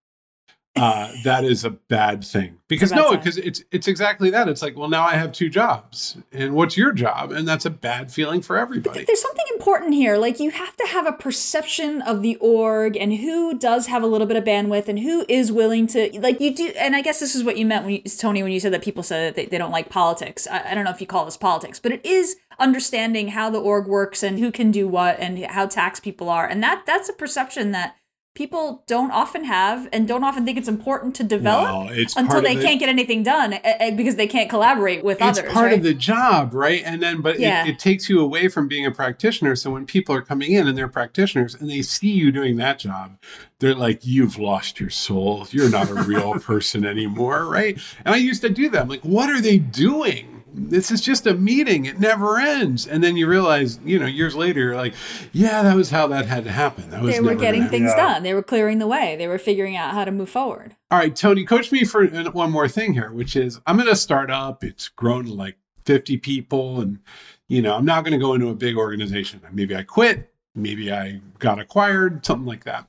[0.75, 2.57] uh, that is a bad thing.
[2.69, 4.47] Because no, because it's it's exactly that.
[4.47, 7.33] It's like, well, now I have two jobs, and what's your job?
[7.33, 9.03] And that's a bad feeling for everybody.
[9.03, 10.15] There's something important here.
[10.15, 14.07] Like you have to have a perception of the org and who does have a
[14.07, 16.71] little bit of bandwidth and who is willing to like you do.
[16.77, 18.81] And I guess this is what you meant when you, Tony when you said that
[18.81, 20.47] people said that they, they don't like politics.
[20.49, 23.59] I, I don't know if you call this politics, but it is understanding how the
[23.59, 26.47] org works and who can do what and how tax people are.
[26.47, 27.97] And that that's a perception that
[28.33, 32.55] people don't often have and don't often think it's important to develop Well, until they
[32.55, 35.43] the- can't get anything done uh, uh, because they can't collaborate with it's others.
[35.45, 35.77] It's part right?
[35.77, 36.81] of the job, right?
[36.85, 37.65] And then, but Yeah.
[37.65, 39.55] it, it takes you away from being a practitioner.
[39.57, 42.79] So when people are coming in and they're practitioners and they see you doing that
[42.79, 43.17] job,
[43.59, 45.45] they're like, "You've lost your soul.
[45.51, 48.81] You're not a real person anymore, right?" And I used to do that.
[48.83, 51.85] I'm like, "What are they doing?" This is just a meeting.
[51.85, 52.85] It never ends.
[52.85, 54.93] And then you realize, you know, years later, you're like,
[55.31, 56.89] yeah, that was how that had to happen.
[56.89, 58.13] That was they were getting things Yeah.
[58.13, 58.23] done.
[58.23, 59.15] They were clearing the way.
[59.15, 60.75] They were figuring out how to move forward.
[60.89, 63.95] All right, Tony, coach me for one more thing here, which is I'm going to
[63.95, 64.63] start up.
[64.63, 66.99] It's grown to like 50 people, and
[67.47, 69.39] you know I'm not going to go into a big organization.
[69.53, 70.33] Maybe I quit.
[70.53, 72.25] Maybe I got acquired.
[72.25, 72.87] Something like that.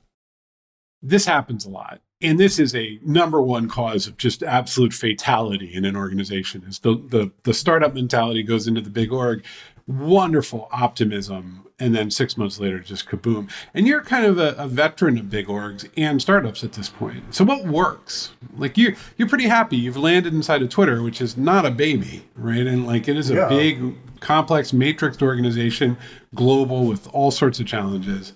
[1.01, 5.73] This happens a lot, and this is a number one cause of just absolute fatality
[5.73, 6.63] in an organization.
[6.67, 9.43] Is the the the startup mentality goes into the big org,
[9.87, 13.49] wonderful optimism, and then six months later, just kaboom.
[13.73, 17.33] And you're kind of a, a veteran of big orgs and startups at this point.
[17.35, 18.31] So what works?
[18.55, 19.75] Like you, you're pretty happy.
[19.77, 22.65] You've landed inside of Twitter, which is not a baby, right?
[22.65, 23.49] And like it is a Yeah.
[23.49, 25.97] big, complex, matrixed organization,
[26.33, 28.33] global with all sorts of challenges.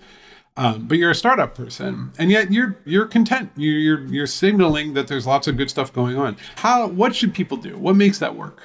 [0.57, 3.51] Um, but you're a startup person, and yet you're you're content.
[3.55, 6.35] You're, you're you're signaling that there's lots of good stuff going on.
[6.55, 6.87] How?
[6.87, 7.77] What should people do?
[7.77, 8.61] What makes that work?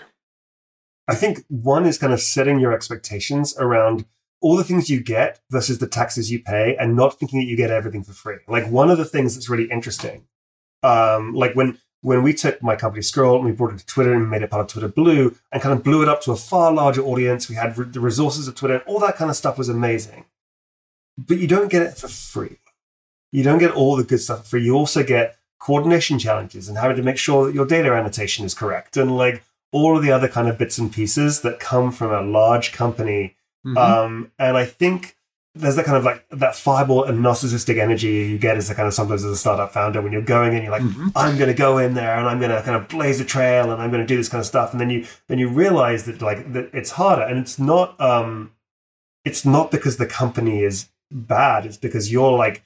[1.07, 4.07] I think one is kind of setting your expectations around
[4.41, 7.57] all the things you get versus the taxes you pay and not thinking that you
[7.57, 8.39] get everything for free.
[8.49, 10.25] Like one of the things that's really interesting,
[10.83, 14.15] um, like when when we took my company Scroll and we brought it to Twitter
[14.15, 16.37] and made it part of Twitter Blue and kind of blew it up to a
[16.37, 19.37] far larger audience, we had re- the resources of Twitter, and all that kind of
[19.37, 20.25] stuff was amazing.
[21.19, 22.59] But you don't get it for free.
[23.33, 24.65] You don't get all the good stuff for free.
[24.65, 28.55] You also get coordination challenges and having to make sure that your data annotation is
[28.55, 32.13] correct and like all of the other kind of bits and pieces that come from
[32.13, 33.37] a large company.
[33.65, 33.77] Mhm.
[33.79, 35.17] Um, and I think
[35.55, 38.89] there's that kind of like that fireball and narcissistic energy you get as a kind
[38.89, 41.13] of sometimes as a startup founder when you're going and you're like, Mhm.
[41.15, 43.71] I'm going to go in there and I'm going to kind of blaze a trail
[43.71, 44.73] and I'm going to do this kind of stuff.
[44.73, 48.51] And then you then you realize that like that it's harder and it's not um
[49.25, 51.67] it's not because the company is bad.
[51.67, 52.65] It's because you're like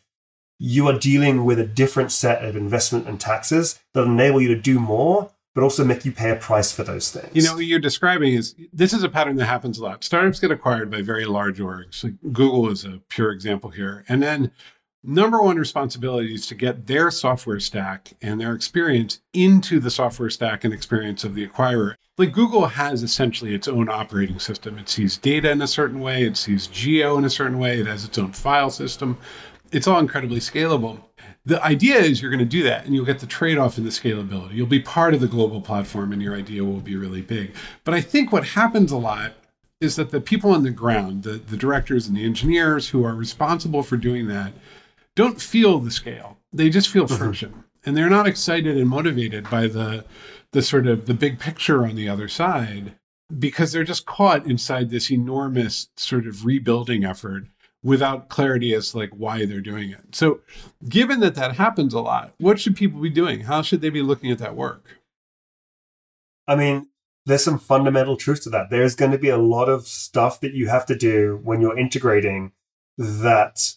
[0.59, 4.61] you are dealing with a different set of investment and taxes that enable you to
[4.61, 7.31] do more, but also make you pay a price for those things.
[7.35, 10.05] You know, what you're describing is this is a pattern that happens a lot.
[10.05, 12.05] Startups get acquired by very large orgs.
[12.05, 14.05] Like Google is a pure example here.
[14.09, 14.51] And then
[15.07, 20.31] number one responsibility is to get their software stack and their experience into the software
[20.31, 21.95] stack and experience of the acquirer.
[22.19, 24.79] Like Google has essentially its own operating system.
[24.79, 27.87] It sees data in a certain way, it sees geo in a certain way, it
[27.87, 29.19] has its own file system.
[29.71, 31.01] It's all incredibly scalable.
[31.45, 33.85] The idea is you're going to do that and you'll get the trade off in
[33.85, 34.55] the scalability.
[34.55, 37.55] You'll be part of the global platform and your idea will be really big.
[37.85, 39.35] But I think what happens a lot
[39.81, 43.15] is that the people on the ground, the, the directors and the engineers who are
[43.15, 44.53] responsible for doing that,
[45.17, 46.39] don't feel the scale.
[46.53, 47.17] They just feel mm-hmm.
[47.17, 47.65] friction.
[47.85, 50.05] And they're not excited and motivated by the
[50.53, 52.95] the sort of the big picture on the other side
[53.37, 57.45] because they're just caught inside this enormous sort of rebuilding effort
[57.83, 60.15] without clarity as to like why they're doing it.
[60.15, 60.41] So
[60.89, 63.41] given that that happens a lot, what should people be doing?
[63.43, 65.01] How should they be looking at that work?
[66.49, 66.89] I mean,
[67.27, 68.71] there's some fundamental truth to that.
[68.71, 71.79] There's going to be a lot of stuff that you have to do when you're
[71.79, 72.53] integrating
[72.97, 73.76] that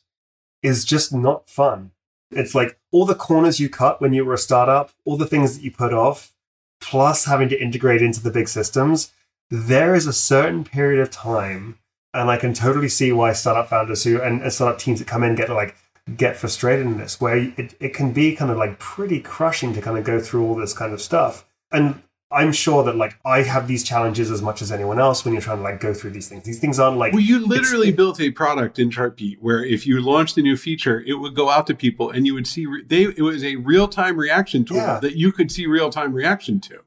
[0.62, 1.92] is just not fun.
[2.32, 5.56] It's like all the corners you cut when you were a startup, all the things
[5.56, 6.34] that you put off,
[6.80, 9.12] plus having to integrate into the big systems.
[9.50, 11.80] There is a certain period of time,
[12.14, 15.36] and I can totally see why startup founders who and, startup teams that come in
[15.36, 15.76] get like
[16.18, 19.82] get frustrated in this, where it, it can be kind of like pretty crushing to
[19.82, 21.46] kind of go through all this kind of stuff.
[21.72, 22.02] And
[22.32, 25.42] I'm sure that like I have these challenges as much as anyone else when you're
[25.42, 26.44] trying to like go through these things.
[26.44, 30.00] These things aren't like Well, you literally built a product in Chartbeat where if you
[30.00, 32.84] launched a new feature, it would go out to people and you would see re-
[32.86, 35.00] they it was a real time reaction tool Yeah.
[35.00, 36.82] that you could see real time reaction to.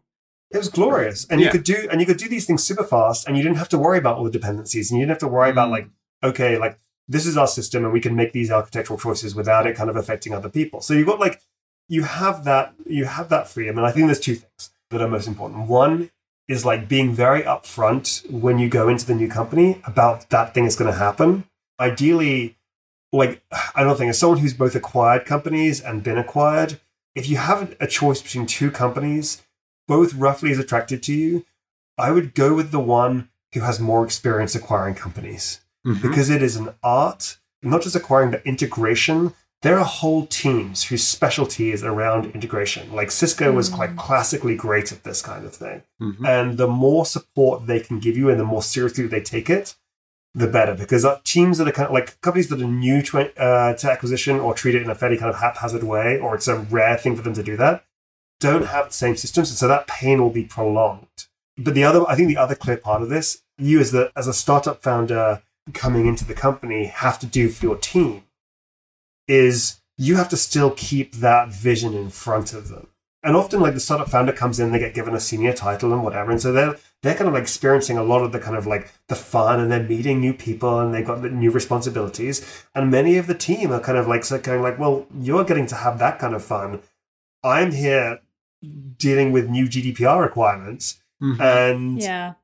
[0.53, 1.47] it was glorious, and Yeah.
[1.47, 3.71] you could do and you could do these things super fast, and you didn't have
[3.71, 5.73] to worry about all the dependencies, and you didn't have to worry about Mm.
[5.73, 5.89] like
[6.23, 6.79] okay, like
[7.09, 9.97] this is our system and we can make these architectural choices without it kind of
[9.97, 10.81] affecting other people.
[10.81, 11.41] So you've got like
[11.89, 13.77] you have that you have that freedom.
[13.79, 15.69] And I think there's two things that are most important.
[15.69, 16.11] One
[16.49, 20.65] is like being very upfront when you go into the new company about that thing
[20.65, 21.45] is going to happen.
[21.81, 22.57] Ideally,
[23.13, 23.43] like
[23.75, 26.81] I don't think as someone who's both acquired companies and been acquired,
[27.15, 29.43] if you have a choice between two companies,
[29.89, 31.45] both roughly as attracted to you,
[31.99, 36.01] I would go with the one who has more experience acquiring companies Mhm.
[36.01, 39.35] because it is an art, not just acquiring but integration.
[39.63, 42.93] There are whole teams whose specialty is around integration.
[42.93, 43.75] Like Cisco was Mm.
[43.77, 45.83] quite classically great at this kind of thing.
[46.01, 46.27] Mhm.
[46.29, 49.77] And the more support they can give you and the more seriously they take it,
[50.35, 50.75] the better.
[50.75, 53.91] Because uh, teams that are kind of like companies that are new to, uh, to
[53.91, 56.97] acquisition or treat it in a fairly kind of haphazard way, or it's a rare
[56.97, 57.85] thing for them to do that,
[58.41, 59.51] don't have the same systems.
[59.51, 61.07] And so that pain will be prolonged.
[61.57, 64.27] But the other, I think the other clear part of this, you as the as
[64.27, 65.43] a startup founder
[65.73, 68.25] coming into the company have to do for your team
[69.29, 72.89] is you have to still keep that vision in front of them.
[73.25, 76.03] And often, like the startup founder comes in, they get given a senior title and
[76.03, 78.67] whatever, and so they're they're kind of like experiencing a lot of the kind of
[78.67, 82.65] like the fun, and they're meeting new people, and they've got the new responsibilities.
[82.75, 85.67] And many of the team are kind of like so going like, well, you're getting
[85.69, 86.81] to have that kind of fun.
[87.45, 88.21] I'm here
[88.99, 91.41] dealing with new GDPR requirements, Mhm.
[91.41, 92.35] and Yeah.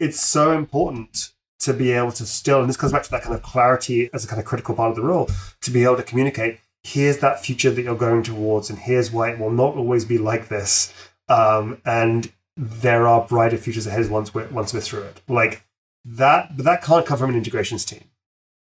[0.00, 1.30] it's so important
[1.60, 4.24] to be able to still, and this comes back to that kind of clarity as
[4.24, 5.28] a kind of critical part of the role,
[5.62, 6.58] to be able to communicate.
[6.82, 10.18] Here's that future that you're going towards, and here's why it will not always be
[10.18, 10.92] like this.
[11.28, 15.22] Um, and there are brighter futures ahead once we're once we're through it.
[15.28, 15.64] Like
[16.04, 18.04] that, but that can't come from an integrations team.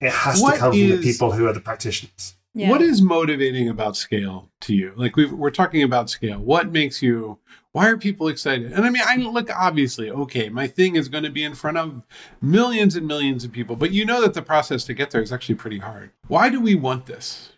[0.01, 2.35] It has What to come from the people who are the practitioners.
[2.53, 2.69] Yeah.
[2.69, 4.93] What is motivating about scale to you?
[4.95, 6.39] Like we've, we're talking about scale.
[6.39, 7.39] What makes you?
[7.75, 8.71] Why are people excited?
[8.71, 10.47] And I mean, I look obviously okay.
[10.47, 12.03] My thing is going to be in front of
[12.41, 15.33] millions and millions of people, but you know that the process to get there is
[15.33, 16.11] actually pretty hard.
[16.29, 17.51] Why do we want this?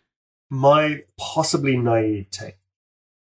[0.49, 2.55] my possibly naive take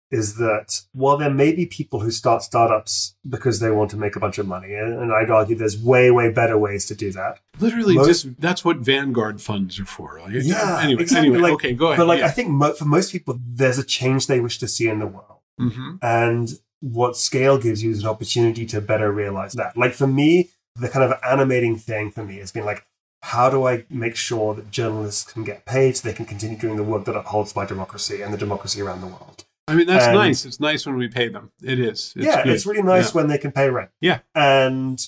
[0.09, 4.15] is that while there may be people who start startups because they want to make
[4.17, 7.39] a bunch of money, and I'd argue there's way, way better ways to do that.
[7.59, 10.19] Literally, Most- just that's what Vanguard funds are for.
[10.21, 11.27] Like, Yeah, Anyway, exactly.
[11.29, 11.99] anyway, Like- okay, go ahead.
[11.99, 12.25] But like, yeah.
[12.25, 15.07] I think mo- for most people, there's a change they wish to see in the
[15.07, 15.37] world.
[15.59, 15.99] Mhm.
[16.01, 16.49] And
[16.81, 19.77] what scale gives you is an opportunity to better realize that.
[19.77, 22.85] Like for me, the kind of animating thing for me has been like,
[23.23, 26.75] how do I make sure that journalists can get paid so they can continue doing
[26.75, 29.45] the work that upholds my democracy and the democracy around the world?
[29.67, 30.43] I mean, that's and- nice.
[30.43, 31.51] It's nice when we pay them.
[31.63, 32.13] It is.
[32.15, 32.53] It's yeah, good.
[32.53, 33.91] it's really nice when they can pay rent.
[34.01, 34.19] Yeah.
[34.33, 34.99] And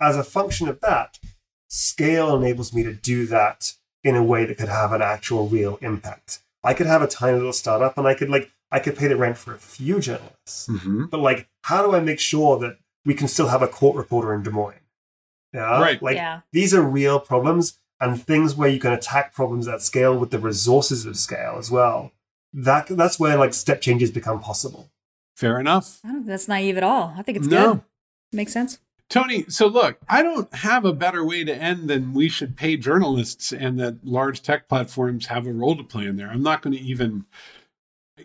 [0.00, 1.18] as a function of that,
[1.68, 5.78] scale enables me to do that in a way that could have an actual real
[5.80, 6.40] impact.
[6.62, 9.16] I could have a tiny little startup and I could like I could pay the
[9.16, 10.66] rent for a few journalists.
[10.68, 11.10] Mhm.
[11.10, 14.34] But like how do I make sure that we can still have a court reporter
[14.34, 14.80] in Des Moines?
[15.52, 15.80] Yeah.
[15.80, 16.02] Right.
[16.02, 16.40] Like yeah.
[16.52, 20.38] these are real problems and things where you can attack problems at scale with the
[20.38, 22.12] resources of scale as well.
[22.52, 24.90] That that's where like step changes become possible.
[25.36, 26.00] Fair enough.
[26.04, 27.14] I don't think that's naive at all.
[27.16, 27.74] I think it's No.
[27.74, 27.80] good.
[28.32, 28.78] Makes sense.
[29.10, 32.76] Tony, so look, I don't have a better way to end than we should pay
[32.76, 36.30] journalists and that large tech platforms have a role to play in there.
[36.30, 37.26] I'm not going to even.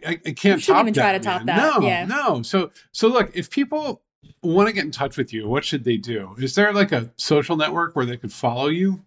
[0.05, 1.57] I, I can't shouldn't top even try that, to top man.
[1.57, 2.05] that, No, yeah.
[2.05, 2.41] no.
[2.43, 4.01] So, so look, if people
[4.43, 6.35] want to get in touch with you, what should they do?
[6.39, 9.03] Is there like a social network where they could follow you?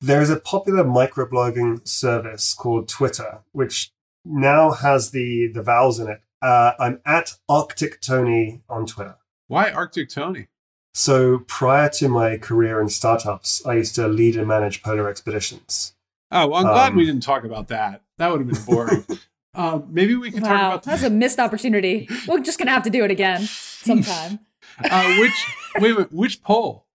[0.00, 3.92] There is a popular microblogging service called Twitter, which
[4.24, 6.20] now has the the vowels in it.
[6.40, 9.16] Uh, I'm at Arctic Tony on Twitter.
[9.48, 10.48] Why Arctic Tony?
[10.94, 15.94] So prior to my career in startups, I used to lead and manage polar expeditions.
[16.30, 18.02] Oh, well, I'm glad Um, we didn't talk about that.
[18.18, 19.04] That would have been boring.
[19.54, 22.08] um, maybe we can talk Wow, about that's a missed opportunity.
[22.26, 24.38] We're just gonna have to do it again sometime.
[24.90, 25.46] uh, which
[25.80, 26.86] wait, wait, which pole?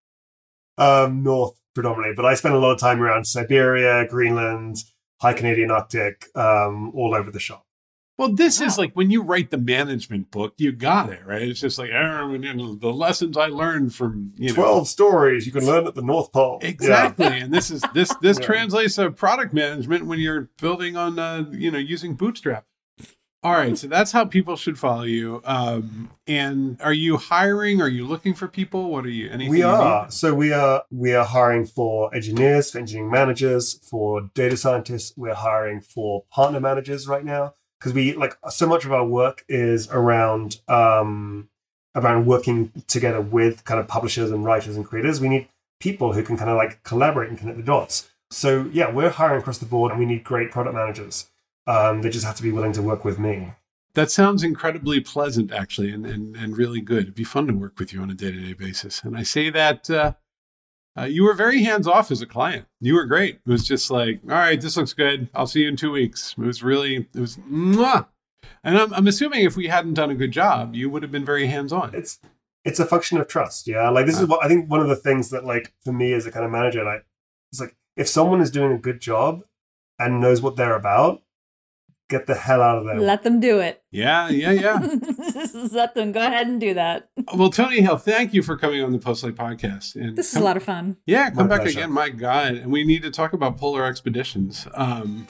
[0.80, 4.78] Um, north predominantly, but I spent a lot of time around Siberia, Greenland,
[5.22, 7.67] High Canadian Arctic, um, all over the shop.
[8.18, 11.44] Well, this is like when you write the management book, you got it, right?
[11.44, 15.46] It's just like "Oh, you know, the lessons I learned from you know Twelve stories
[15.46, 16.58] you can learn at the North Pole.
[16.64, 16.68] Yeah.
[16.70, 17.26] exactly.
[17.28, 18.46] and this is this this Yeah.
[18.46, 22.66] translates to product management when you're building on uh, you know using Bootstrap.
[23.44, 25.42] All right, so that's how people should follow you.
[25.46, 27.80] Um, and are you hiring?
[27.82, 28.90] Are you looking for people?
[28.90, 29.30] What are you?
[29.30, 30.06] Anything We are.
[30.06, 30.12] need?
[30.14, 35.14] So we are we are hiring for engineers, for engineering managers, for data scientists.
[35.16, 39.46] We're hiring for partner managers right now because we like so much of our work
[39.48, 41.50] is around um
[41.96, 45.20] around working together with kind of publishers and writers and creators.
[45.20, 45.48] We need
[45.80, 48.10] people who can kind of like collaborate and connect the dots.
[48.30, 51.30] So yeah, we're hiring across the board and we need great product managers.
[51.66, 53.54] Um, they just have to be willing to work with me.
[53.94, 57.04] That sounds incredibly pleasant, actually, and, and, and really good.
[57.04, 59.02] It'd be fun to work with you on a day to day basis.
[59.04, 60.14] And I say that uh,
[60.98, 62.66] Uh, you were very hands off as a client.
[62.82, 63.40] You were great.
[63.46, 65.30] It was just like, all right, this looks good.
[65.36, 66.34] I'll see you in two weeks.
[66.38, 68.08] It was really, it was, mwah.
[68.64, 71.26] and I'm, I'm assuming if we hadn't done a good job, you would have been
[71.26, 71.94] very hands on.
[71.94, 72.20] It's
[72.66, 73.66] it's a function of trust.
[73.68, 74.70] Yeah, like this is what I think.
[74.70, 77.06] One of the things that like for me as a kind of manager, like
[77.52, 79.44] it's like if someone is doing a good job
[79.98, 81.22] and knows what they're about,
[82.10, 83.00] get the hell out of there.
[83.00, 83.82] Let them do it.
[83.92, 84.80] Yeah, yeah, yeah.
[85.72, 87.10] Let them go ahead and do that.
[87.36, 89.96] well, Tony Haile, thank you for coming on the Postlight podcast.
[89.96, 90.98] And This is come- a lot of fun.
[91.06, 91.80] Yeah, come My back pleasure.
[91.80, 91.92] again.
[91.92, 92.54] My God.
[92.56, 94.68] And we need to talk about polar expeditions.
[94.74, 95.28] Um,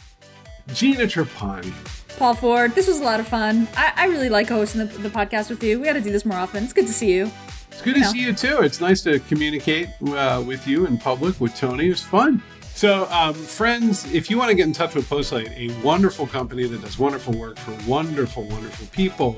[0.73, 1.73] Gina Trapani.
[2.17, 3.67] Paul Ford, this was a lot of fun.
[3.75, 5.79] I, I really like hosting the, the podcast with you.
[5.79, 6.63] We got to do this more often.
[6.63, 7.31] It's good to see you.
[7.71, 8.07] It's good to Yeah.
[8.07, 8.61] see you too.
[8.61, 11.85] It's nice to communicate uh, with you in public with Tony.
[11.87, 12.41] It was fun.
[12.77, 16.67] So, um, friends, if you want to get in touch with Postlight, a wonderful company
[16.67, 19.35] that does wonderful work for wonderful, wonderful people,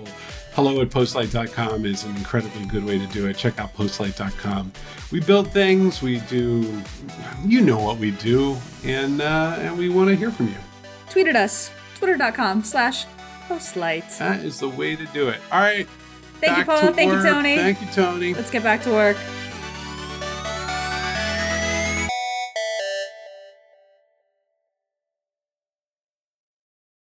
[0.55, 3.37] hello at postlight.com is an incredibly good way to do it.
[3.37, 4.73] Check out postlight.com.
[5.13, 6.83] We build things, we do,
[7.45, 10.57] you know what we do, and, uh, and we want to hear from you.
[11.09, 13.05] Tweet at us, twitter.com slash
[13.47, 14.17] postlight.
[14.17, 15.39] That is the way to do it.
[15.49, 15.87] All right.
[16.41, 16.91] Thank you, Paul.
[16.91, 17.23] Thank you.
[17.23, 17.55] Tony.
[17.55, 18.33] Thank you, Tony.
[18.33, 19.15] Let's get back to work.